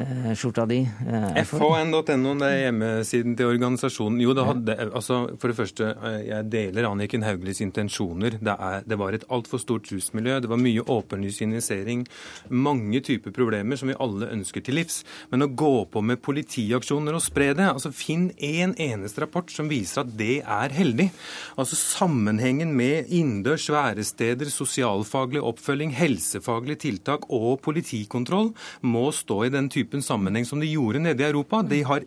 [0.00, 1.44] Eh, skjorta di er?
[1.44, 4.22] FHN.no, det er hjemmesiden til organisasjonen.
[4.24, 8.38] Jo, det hadde, altså, For det første, eh, jeg deler Anniken Hauglies intensjoner.
[8.40, 10.40] Det, er, det var et altfor stort rusmiljø.
[10.40, 12.06] Det var mye åpenlys injisering.
[12.48, 15.02] Mange typer problemer som vi alle ønsker til livs.
[15.30, 19.50] Men å gå på med politiaksjoner og spre det altså Finn én en eneste rapport
[19.50, 21.08] som viser at det er heldig.
[21.60, 28.52] Altså Sammenhengen med innendørs væresteder, sosialfaglig oppfølging, helsefaglige tiltak og politikontroll
[28.86, 31.62] må stå i den type typen sammenheng som de gjorde nede i Europa.
[31.66, 32.06] De har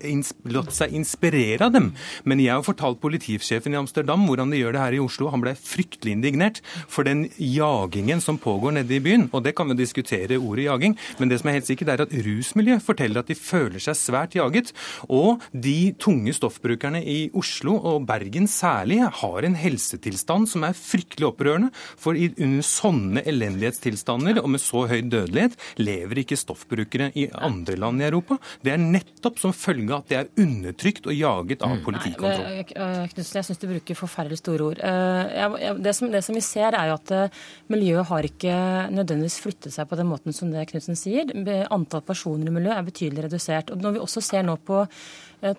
[0.49, 1.91] latt seg inspirere av dem.
[2.23, 5.29] Men jeg har fortalt politisjefen i Amsterdam hvordan de gjør det her i Oslo.
[5.33, 6.61] Han ble fryktelig indignert
[6.91, 9.27] for den jagingen som pågår nede i byen.
[9.35, 12.15] Og det kan vi diskutere ordet jaging, men det som er helt sikkert er at
[12.25, 14.71] rusmiljø forteller at de føler seg svært jaget.
[15.09, 21.29] Og de tunge stoffbrukerne i Oslo og Bergen særlig har en helsetilstand som er fryktelig
[21.31, 21.71] opprørende.
[21.99, 27.77] For under sånne elendighetstilstander og med så høy dødelighet lever ikke stoffbrukere i andre andre
[27.79, 28.37] land i Europa.
[28.61, 32.45] Det er nettopp som følge av at det er undertrykt og jaget av politikontroll.
[32.45, 34.81] Nei, eh, Knudsen, jeg syns du bruker forferdelig store ord.
[34.85, 37.43] Eh, det som, det som, vi ser, er jo at eh,
[37.73, 38.55] miljøet har ikke
[38.93, 41.31] nødvendigvis flyttet seg på den måten som det Knudsen sier.
[41.73, 43.73] Antall personer i miljøet er betydelig redusert.
[43.73, 44.85] Og når vi også ser nå på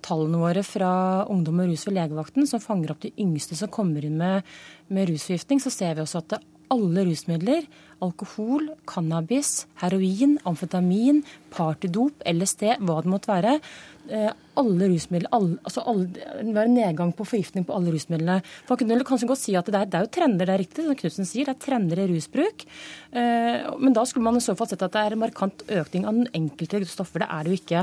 [0.02, 0.90] tallene våre fra
[1.30, 4.46] Ungdom og rus ved legevakten, som fanger opp de yngste som kommer inn med,
[4.90, 6.38] med rusforgiftning, så ser vi også at
[6.72, 7.66] alle rusmidler,
[8.04, 11.22] alkohol, cannabis, heroin, amfetamin,
[11.54, 13.58] partydop, LSD, hva det måtte være,
[14.56, 18.38] alle rusmidler, alle, altså var en nedgang på forgiftning på alle rusmidlene.
[18.68, 20.84] Man kunne kanskje godt si at det er, det er jo trender, det er riktig,
[20.84, 21.48] som Knutsen sier.
[21.48, 22.64] Det er trender i rusbruk.
[23.12, 26.06] Eh, men da skulle man i så fall sett at det er en markant økning
[26.08, 27.24] av den enkelte stoffer.
[27.24, 27.82] Det er det jo ikke.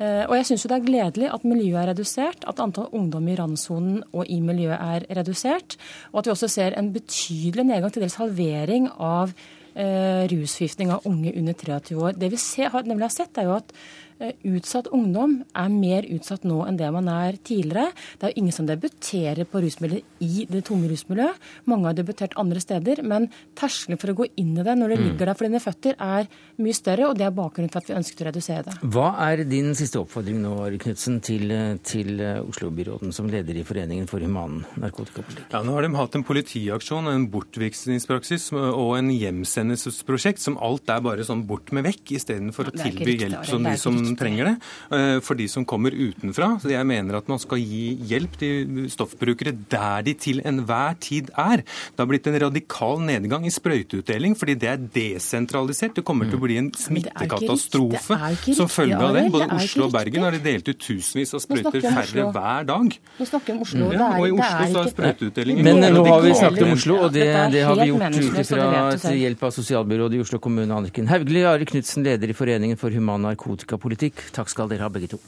[0.00, 3.38] Eh, og jeg syns det er gledelig at miljøet er redusert, at antall ungdom i
[3.40, 5.78] randsonen og i miljøet er redusert,
[6.12, 9.32] og at vi også ser en betydelig nedgang, til dels halvering av
[9.70, 12.16] rusforgiftning av unge under 23 år.
[12.18, 16.44] Det vi ser, nemlig har sett, er jo at Eh, utsatt ungdom er mer utsatt
[16.48, 17.94] nå enn det man er tidligere.
[18.18, 21.40] Det er jo ingen som debuterer på rusmidler i det tunge rusmiljøet.
[21.70, 24.98] Mange har debutert andre steder, men terskelen for å gå inn i det når det
[25.00, 25.04] mm.
[25.06, 26.28] ligger der for dine føtter, er
[26.60, 28.76] mye større, og det er bakgrunnen for at vi ønsket å redusere det.
[28.92, 31.52] Hva er din siste oppfordring nå, Knutsen, til,
[31.86, 35.48] til Oslo-byråden som leder i Foreningen for human narkotikapolitikk?
[35.54, 41.02] Ja, nå har de hatt en politiaksjon, en bortvisningspraksis og en hjemsendelsesprosjekt som alt er
[41.04, 43.76] bare sånn bort med vekk, istedenfor å tilby hjelp som de
[44.10, 44.56] som trenger det,
[44.96, 46.58] eh, for de som kommer utenfra.
[46.60, 51.30] Så jeg mener at man skal gi hjelp til stoffbrukere der de til enhver tid
[51.38, 51.62] er.
[51.62, 55.94] Det har blitt en radikal nedgang i sprøyteutdeling fordi det er desentralisert.
[55.94, 58.18] Det kommer til å bli en smittekatastrofe
[58.56, 59.26] som følge av det.
[59.32, 62.98] Både Oslo og Bergen har de delt ut tusenvis av sprøyter færre hver dag.
[63.20, 63.90] Nå snakker vi om Oslo.
[63.94, 67.14] Ja, og i Oslo så er sprøyteutdelingen Men nå har vi snakket om Oslo, og
[67.14, 70.70] det, det har vi gjort ut fra hjelp av sosialbyrådet i Oslo kommune.
[70.74, 74.32] Anniken Hauglie, Ari Knutsen, leder i Foreningen for human narkotikapolitikk politikk.
[74.32, 75.20] Takk skal dere ha, begge to.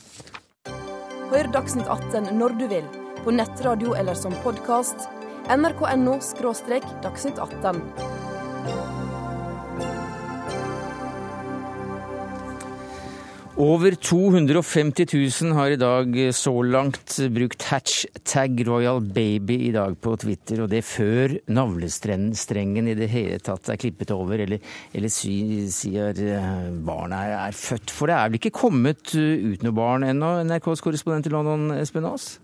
[1.32, 2.84] Hør Dagsnytt 18 når du vil,
[3.24, 5.08] på nettradio eller som podkast.
[5.48, 6.18] nrk.no–
[7.02, 8.21] dagsnytt 18.
[13.60, 20.14] Over 250 000 har i dag så langt brukt hatchtag Royal Baby i dag på
[20.16, 24.64] Twitter, og det før navlestrengen i det hele tatt er klippet over, eller,
[24.96, 26.22] eller sier
[26.80, 27.92] barna er, født.
[27.92, 32.08] For det er vel ikke kommet ut noe barn ennå, NRKs korrespondent i London, Espen
[32.08, 32.38] Aas?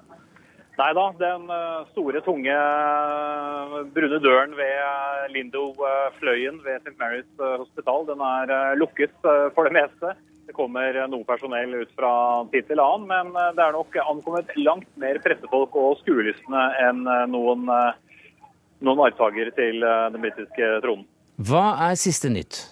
[0.76, 6.98] Nei da, den eh, store, tunge eh, brune døren ved Lindo-fløyen ved St.
[7.00, 10.18] Mary's hospital, den er lukket for det meste.
[10.48, 12.10] Det kommer noe personell ut fra
[12.48, 17.02] tid til annen, men eh, det er nok ankommet langt mer pressefolk og skuelystne enn
[17.04, 18.40] eh, noen, eh,
[18.80, 21.04] noen arvtakere til den britiske tronen.
[21.50, 22.62] Hva er siste nytt?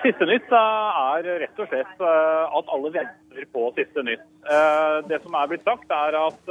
[0.00, 4.24] Siste nytt er rett og slett at alle venter på siste nytt.
[5.06, 6.50] Det som er blitt sagt, er at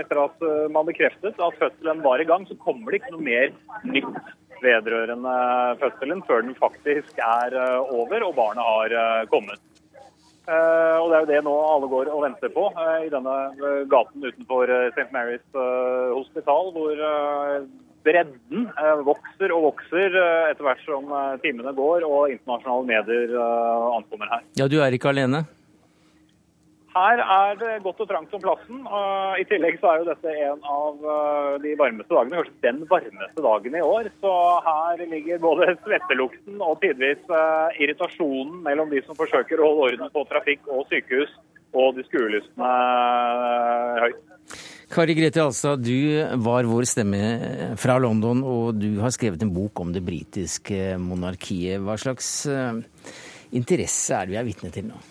[0.00, 3.52] etter at man bekreftet at fødselen var i gang, så kommer det ikke noe mer
[3.84, 4.16] nytt
[4.64, 5.36] vedrørende
[5.80, 9.62] fødselen før den faktisk er eh, over og barnet har eh, kommet.
[10.46, 12.68] Eh, og Det er jo det nå alle går og venter på
[13.02, 13.34] i denne
[13.90, 15.08] gaten utenfor St.
[15.14, 15.58] Mary's
[16.14, 17.02] hospital, hvor
[18.06, 18.68] bredden
[19.02, 20.14] vokser og vokser
[20.52, 21.10] etter hvert som
[21.42, 23.34] timene går og internasjonale medier
[23.96, 24.46] ankommer her.
[24.60, 25.42] Ja, Du er ikke alene?
[26.96, 28.84] Her er det godt og trangt om plassen.
[29.36, 33.44] I tillegg så er jo dette en av eh, de varmeste dagene, kanskje den varmeste
[33.44, 34.08] dagen i år.
[34.22, 34.32] Så
[34.64, 40.14] her ligger både svettelukten og tidvis eh, irritasjonen mellom de som forsøker å holde orden
[40.14, 41.34] på trafikk og sykehus,
[41.76, 44.24] og de skuelystne eh, høyt.
[44.96, 47.22] Kari Grete Alstad, du var vår stemme
[47.76, 51.82] fra London, og du har skrevet en bok om det britiske monarkiet.
[51.82, 52.30] Hva slags
[53.52, 55.02] interesse er det vi er vitne til nå?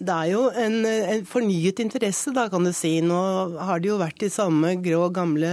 [0.00, 2.94] Det er jo en, en, fornyet interesse, da, kan du si.
[3.04, 3.18] Nå
[3.60, 5.52] har det jo vært de samme grå, gamle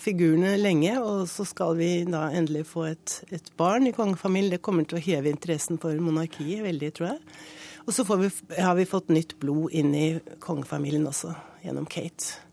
[0.00, 4.56] figurene lenge, og så skal vi da endelig få et, et barn i kongefamilien.
[4.56, 7.40] Det kommer til å heve interessen for monarkiet veldig, tror jeg.
[7.86, 10.06] Og så vi, har vi fått nytt blod inn i
[10.42, 11.32] kongefamilien også,
[11.64, 12.49] gjennom Kate.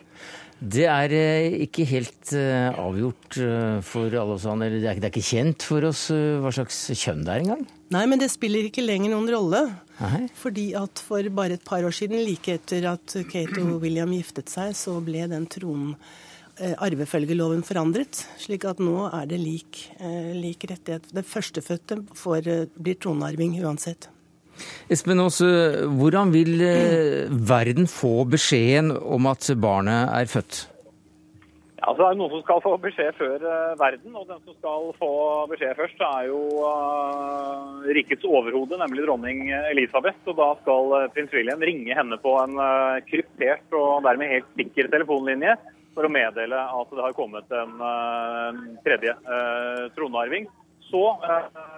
[0.58, 4.72] Det er eh, ikke helt eh, avgjort eh, for alle oss andre.
[4.82, 7.66] Det er ikke kjent for oss hva slags kjønn det er engang.
[7.93, 9.62] Nei, men det spiller ikke lenger noen rolle.
[10.01, 10.26] Nei.
[10.38, 14.49] Fordi at for bare et par år siden, like etter at Kate og William giftet
[14.51, 15.93] seg, så ble den tronen
[16.58, 21.10] eh, arvefølgeloven forandret, slik at nå er det lik, eh, lik rettighet.
[21.14, 24.10] Det førstefødte får, eh, blir tronarving uansett.
[24.93, 26.64] Espen Aas, hvordan vil
[27.30, 30.66] verden få beskjeden om at barnet er født?
[31.88, 34.88] Altså, det er noen som skal få beskjed før uh, verden, og den som skal
[34.97, 35.12] få
[35.51, 40.20] beskjed først, er jo uh, rikets overhode, nemlig dronning Elisabeth.
[40.28, 42.60] Og da skal uh, prins William ringe henne på en
[43.08, 45.53] kryptert og dermed helt sikker telefonlinje
[45.95, 47.80] for å meddele at det har kommet en
[48.86, 49.14] tredje
[49.95, 50.45] tronarving.
[50.91, 51.01] Så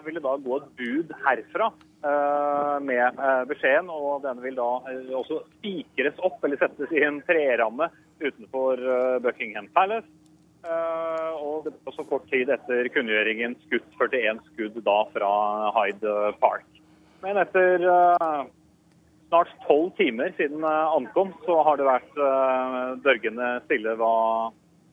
[0.04, 1.70] vil det da gå et bud herfra
[2.00, 3.18] med
[3.50, 4.68] beskjeden, og denne vil da
[5.20, 7.89] også spikres opp eller settes i en treramme
[8.20, 10.08] utenfor eh, Buckingham Palace.
[10.64, 15.34] Eh, og det ble også kort tid etter kunngjøringen skutt 41 skudd da fra
[15.78, 16.68] Hyde Park.
[17.24, 18.39] Men etter eh,
[19.30, 22.16] snart tolv timer siden ankomst, så har det vært
[23.06, 24.16] dørgende stille hva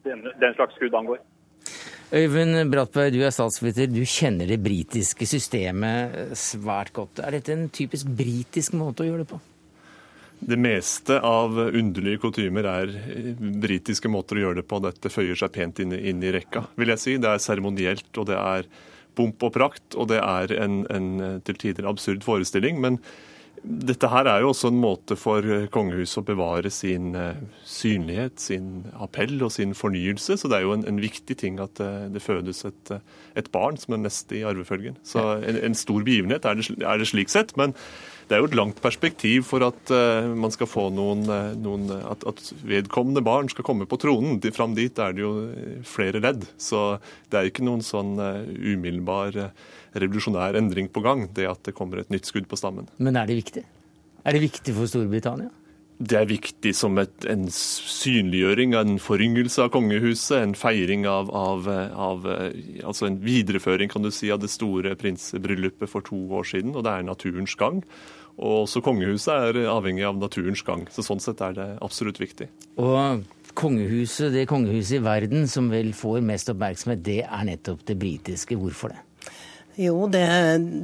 [0.04, 1.22] den slags skudd angår.
[2.14, 3.88] Øyvind Brattberg, du er statsviter.
[3.90, 7.18] Du kjenner det britiske systemet svært godt.
[7.18, 9.40] Er dette en typisk britisk måte å gjøre det på?
[10.46, 12.92] Det meste av underlige kutymer er
[13.62, 14.78] britiske måter å gjøre det på.
[14.84, 17.16] Dette føyer seg pent inn, inn i rekka, vil jeg si.
[17.18, 18.68] Det er seremonielt, og det er
[19.16, 22.78] pomp og prakt, og det er en, en til tider absurd forestilling.
[22.84, 23.00] men
[23.66, 25.44] dette her er jo også en måte for
[25.74, 30.36] kongehuset å bevare sin uh, synlighet, sin appell og sin fornyelse.
[30.38, 33.50] Så det er jo en, en viktig ting at uh, det fødes et, uh, et,
[33.54, 35.00] barn som er neste i arvefølgen.
[35.06, 37.56] Så en, en stor begivenhet er det, er det, slik sett.
[37.58, 37.74] Men
[38.26, 41.90] det er jo et langt perspektiv for at uh, man skal få noen, uh, noen
[41.98, 44.40] at, at, vedkommende barn skal komme på tronen.
[44.56, 45.32] Fram dit er det jo
[45.86, 46.46] flere ledd.
[46.58, 46.98] Så
[47.30, 49.36] det er ikke noen sånn umiddelbar
[49.96, 52.90] revolusjonær endring på gang, det at det kommer et nytt skudd på stammen.
[52.98, 53.64] Men er det viktig?
[54.26, 55.52] Er det viktig for Storbritannia?
[55.96, 60.36] Det er viktig som et, en synliggjøring, en foryngelse av kongehuset.
[60.42, 62.28] En feiring av, av, av,
[62.84, 66.76] Altså en videreføring, kan du si, av det store prinsbryllupet for to år siden.
[66.76, 67.80] Og det er naturens gang.
[68.36, 70.84] Og også kongehuset er avhengig av naturens gang.
[70.92, 72.50] Så sånn sett er det absolutt viktig.
[72.76, 73.24] Og
[73.56, 78.58] kongehuset, det kongehuset i verden som vel får mest oppmerksomhet, det er nettopp det britiske.
[78.60, 79.05] Hvorfor det?
[79.76, 80.22] Jo, det,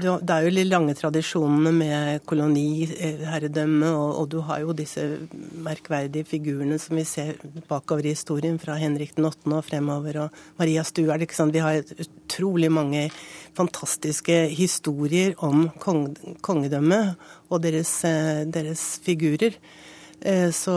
[0.04, 5.06] det, er jo de lange tradisjonene med koloniherredømme, og, og, du har jo disse
[5.64, 7.38] merkverdige figurene som vi ser
[7.70, 9.48] bakover i historien, fra Henrik den 8.
[9.48, 11.24] og fremover, og Maria Stuart.
[11.24, 13.06] Vi har utrolig mange
[13.56, 16.10] fantastiske historier om kong,
[16.44, 17.16] kongedømmet
[17.48, 19.56] og deres, eh, deres figurer.
[20.22, 20.74] Eh, så,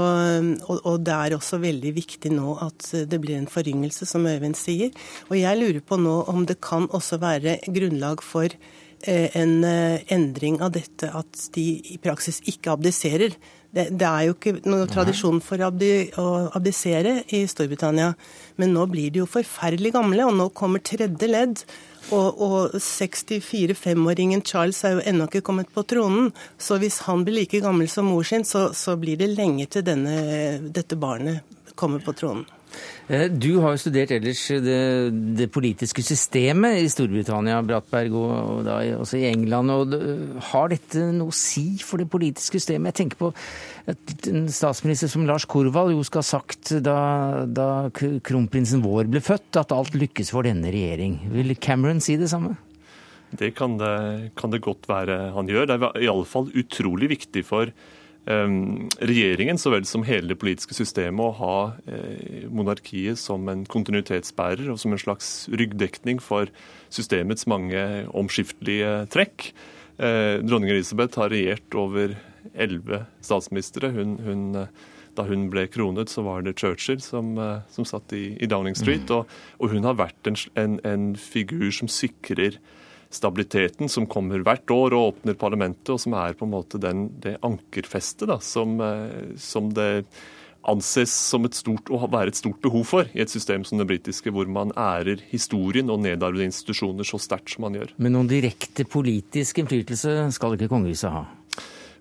[0.66, 4.58] og, og, det er også veldig viktig nå at det blir en foryngelse, som Øyvind
[4.58, 4.96] sier.
[5.30, 10.02] Og jeg lurer på nå om det kan også være grunnlag for eh, en eh,
[10.14, 13.38] endring av dette, at de i praksis ikke abdiserer.
[13.76, 18.14] Det, det er jo ikke noen tradisjon for abdi, å abdisere i Storbritannia,
[18.62, 21.66] men nå blir de jo forferdelig gamle, og nå kommer tredje ledd.
[22.14, 26.30] Og, og 64-5-åringen Charles er jo ennå ikke kommet på tronen.
[26.58, 29.86] Så hvis han blir like gammel som mor sin, så, så blir det lenge til
[29.88, 31.42] denne, dette barnet
[31.76, 32.46] kommer på tronen.
[33.08, 34.80] Eh, du har jo studert ellers det,
[35.38, 39.72] det politiske systemet i Storbritannia, Brattberg, og, da også i England.
[39.72, 39.96] og
[40.52, 42.94] Har dette noe å si for det politiske systemet?
[42.94, 43.32] Jeg tenker på
[43.86, 47.00] en statsminister som Lars Korvald jo skal ha sagt da,
[47.46, 51.20] da kronprinsen vår ble født, at alt lykkes for denne regjering.
[51.34, 52.56] Vil Cameron si det samme?
[53.36, 55.70] Det kan det, kan det godt være han gjør.
[55.70, 57.72] Det er iallfall utrolig viktig for
[58.26, 61.58] um, regjeringen så vel som hele det politiske systemet å ha
[61.90, 66.50] eh, monarkiet som en kontinuitetsbærer og som en slags ryggdekning for
[66.94, 67.82] systemets mange
[68.16, 69.52] omskiftelige trekk.
[69.96, 72.16] Eh, dronning Elisabeth har regjert over
[72.54, 73.90] elleve statsministre.
[73.96, 74.68] Hun, hun,
[75.16, 78.78] da hun ble kronet, så var det Churchill som, eh, som satt i, i, Downing
[78.78, 79.08] Street.
[79.10, 79.16] Mm.
[79.18, 82.60] Og, og, hun har vært en, en, en, figur som sikrer
[83.16, 87.08] stabiliteten, som kommer hvert år og åpner parlamentet, og som er på en måte den,
[87.24, 90.06] det ankerfestet da, som, eh, som det
[90.66, 93.86] anses som et stort, å være et stort behov for i et system som det
[93.90, 97.94] britiske, hvor man ærer historien og nedarvede institusjoner så sterkt som man gjør.
[98.02, 101.28] Men noen direkte politisk innflytelse skal ikke kongehuset ha?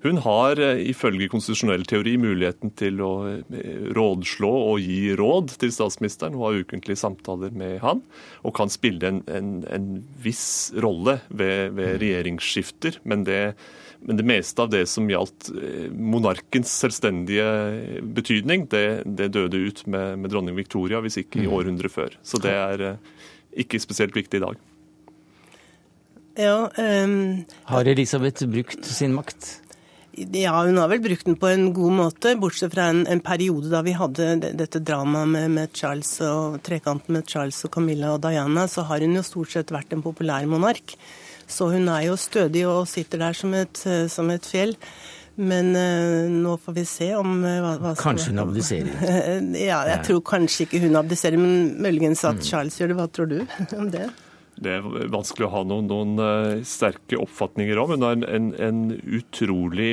[0.05, 5.73] Hun har eh, ifølge konstitusjonell teori muligheten til å eh, rådslå og gi råd til
[5.73, 6.37] statsministeren.
[6.37, 8.03] Hun har ukentlige samtaler med han,
[8.45, 9.89] og kan spille en, en, en
[10.21, 13.01] viss rolle ved, ved regjeringsskifter.
[13.09, 13.41] Men det,
[14.05, 17.49] men det, meste av det som gjaldt eh, monarkens selvstendige
[18.05, 21.57] betydning, det, det døde ut med, med, dronning Victoria, hvis ikke i mm.
[21.57, 22.21] århundret før.
[22.21, 22.87] Så det er
[23.57, 24.63] ikke spesielt viktig i dag.
[26.37, 27.45] Ja, um...
[27.71, 29.64] Har Elisabeth brukt sin makt?
[30.15, 33.71] Ja, hun har vel brukt den på en god måte, bortsett fra en, en periode
[33.73, 38.23] da vi hadde dette dramaet med, med, Charles og trekanten med Charles og Camilla og
[38.23, 40.97] Diana, så har hun jo stort sett vært en populær monark.
[41.51, 44.77] Så hun er jo stødig og sitter der som et, som et fjell.
[45.35, 48.93] Men uh, nå får vi se om uh, hva, hva Kanskje hun abdiserer?
[49.59, 52.45] ja, jeg tror kanskje ikke hun abdiserer, men muligens at mm.
[52.47, 52.99] Charles gjør det.
[53.01, 53.41] Hva tror du
[53.81, 54.07] om det?
[54.55, 57.95] Det er vanskelig å ha noen, noen uh, sterke oppfatninger om.
[57.97, 58.83] Hun har en, en, en,
[59.19, 59.93] utrolig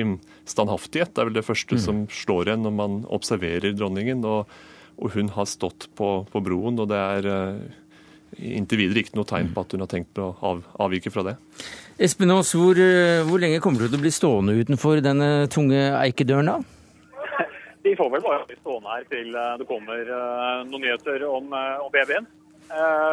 [0.49, 1.15] standhaftighet.
[1.15, 1.83] Det er vel det første mm.
[1.83, 4.25] som slår en når man observerer dronningen.
[4.27, 4.51] Og,
[5.01, 7.31] og hun har stått på, på, broen, og det er
[8.39, 11.25] inntil videre ikke noe tegn på at hun har tenkt på å av, avvike fra
[11.27, 11.35] det.
[12.01, 15.81] Espen Aas, hvor, eh, hvor, lenge kommer du til å bli stående utenfor denne tunge
[15.99, 16.59] eikedøren da?
[17.85, 21.51] De får vel bare bli stående her til eh, det kommer eh, noen nyheter om,
[21.51, 22.29] om babyen.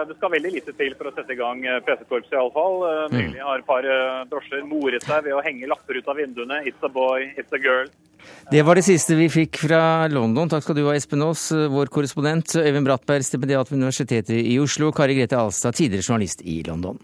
[0.09, 2.85] Det skal veldig lite til for å sette i gang pressekorpset iallfall.
[3.11, 3.17] Mm.
[3.17, 3.89] Nylig har et par
[4.31, 6.61] drosjer moret seg ved å henge lapper ut av vinduene.
[6.69, 7.91] It's a boy, it's a girl.
[8.51, 10.49] Det var det siste vi fikk fra London.
[10.51, 12.55] Takk skal du ha, Espen Aas, vår korrespondent.
[12.59, 14.91] Øyvind Brattberg, stipendiat ved Universitetet i Oslo.
[14.95, 16.99] Kari Grete Alstad, tidligere journalist i London.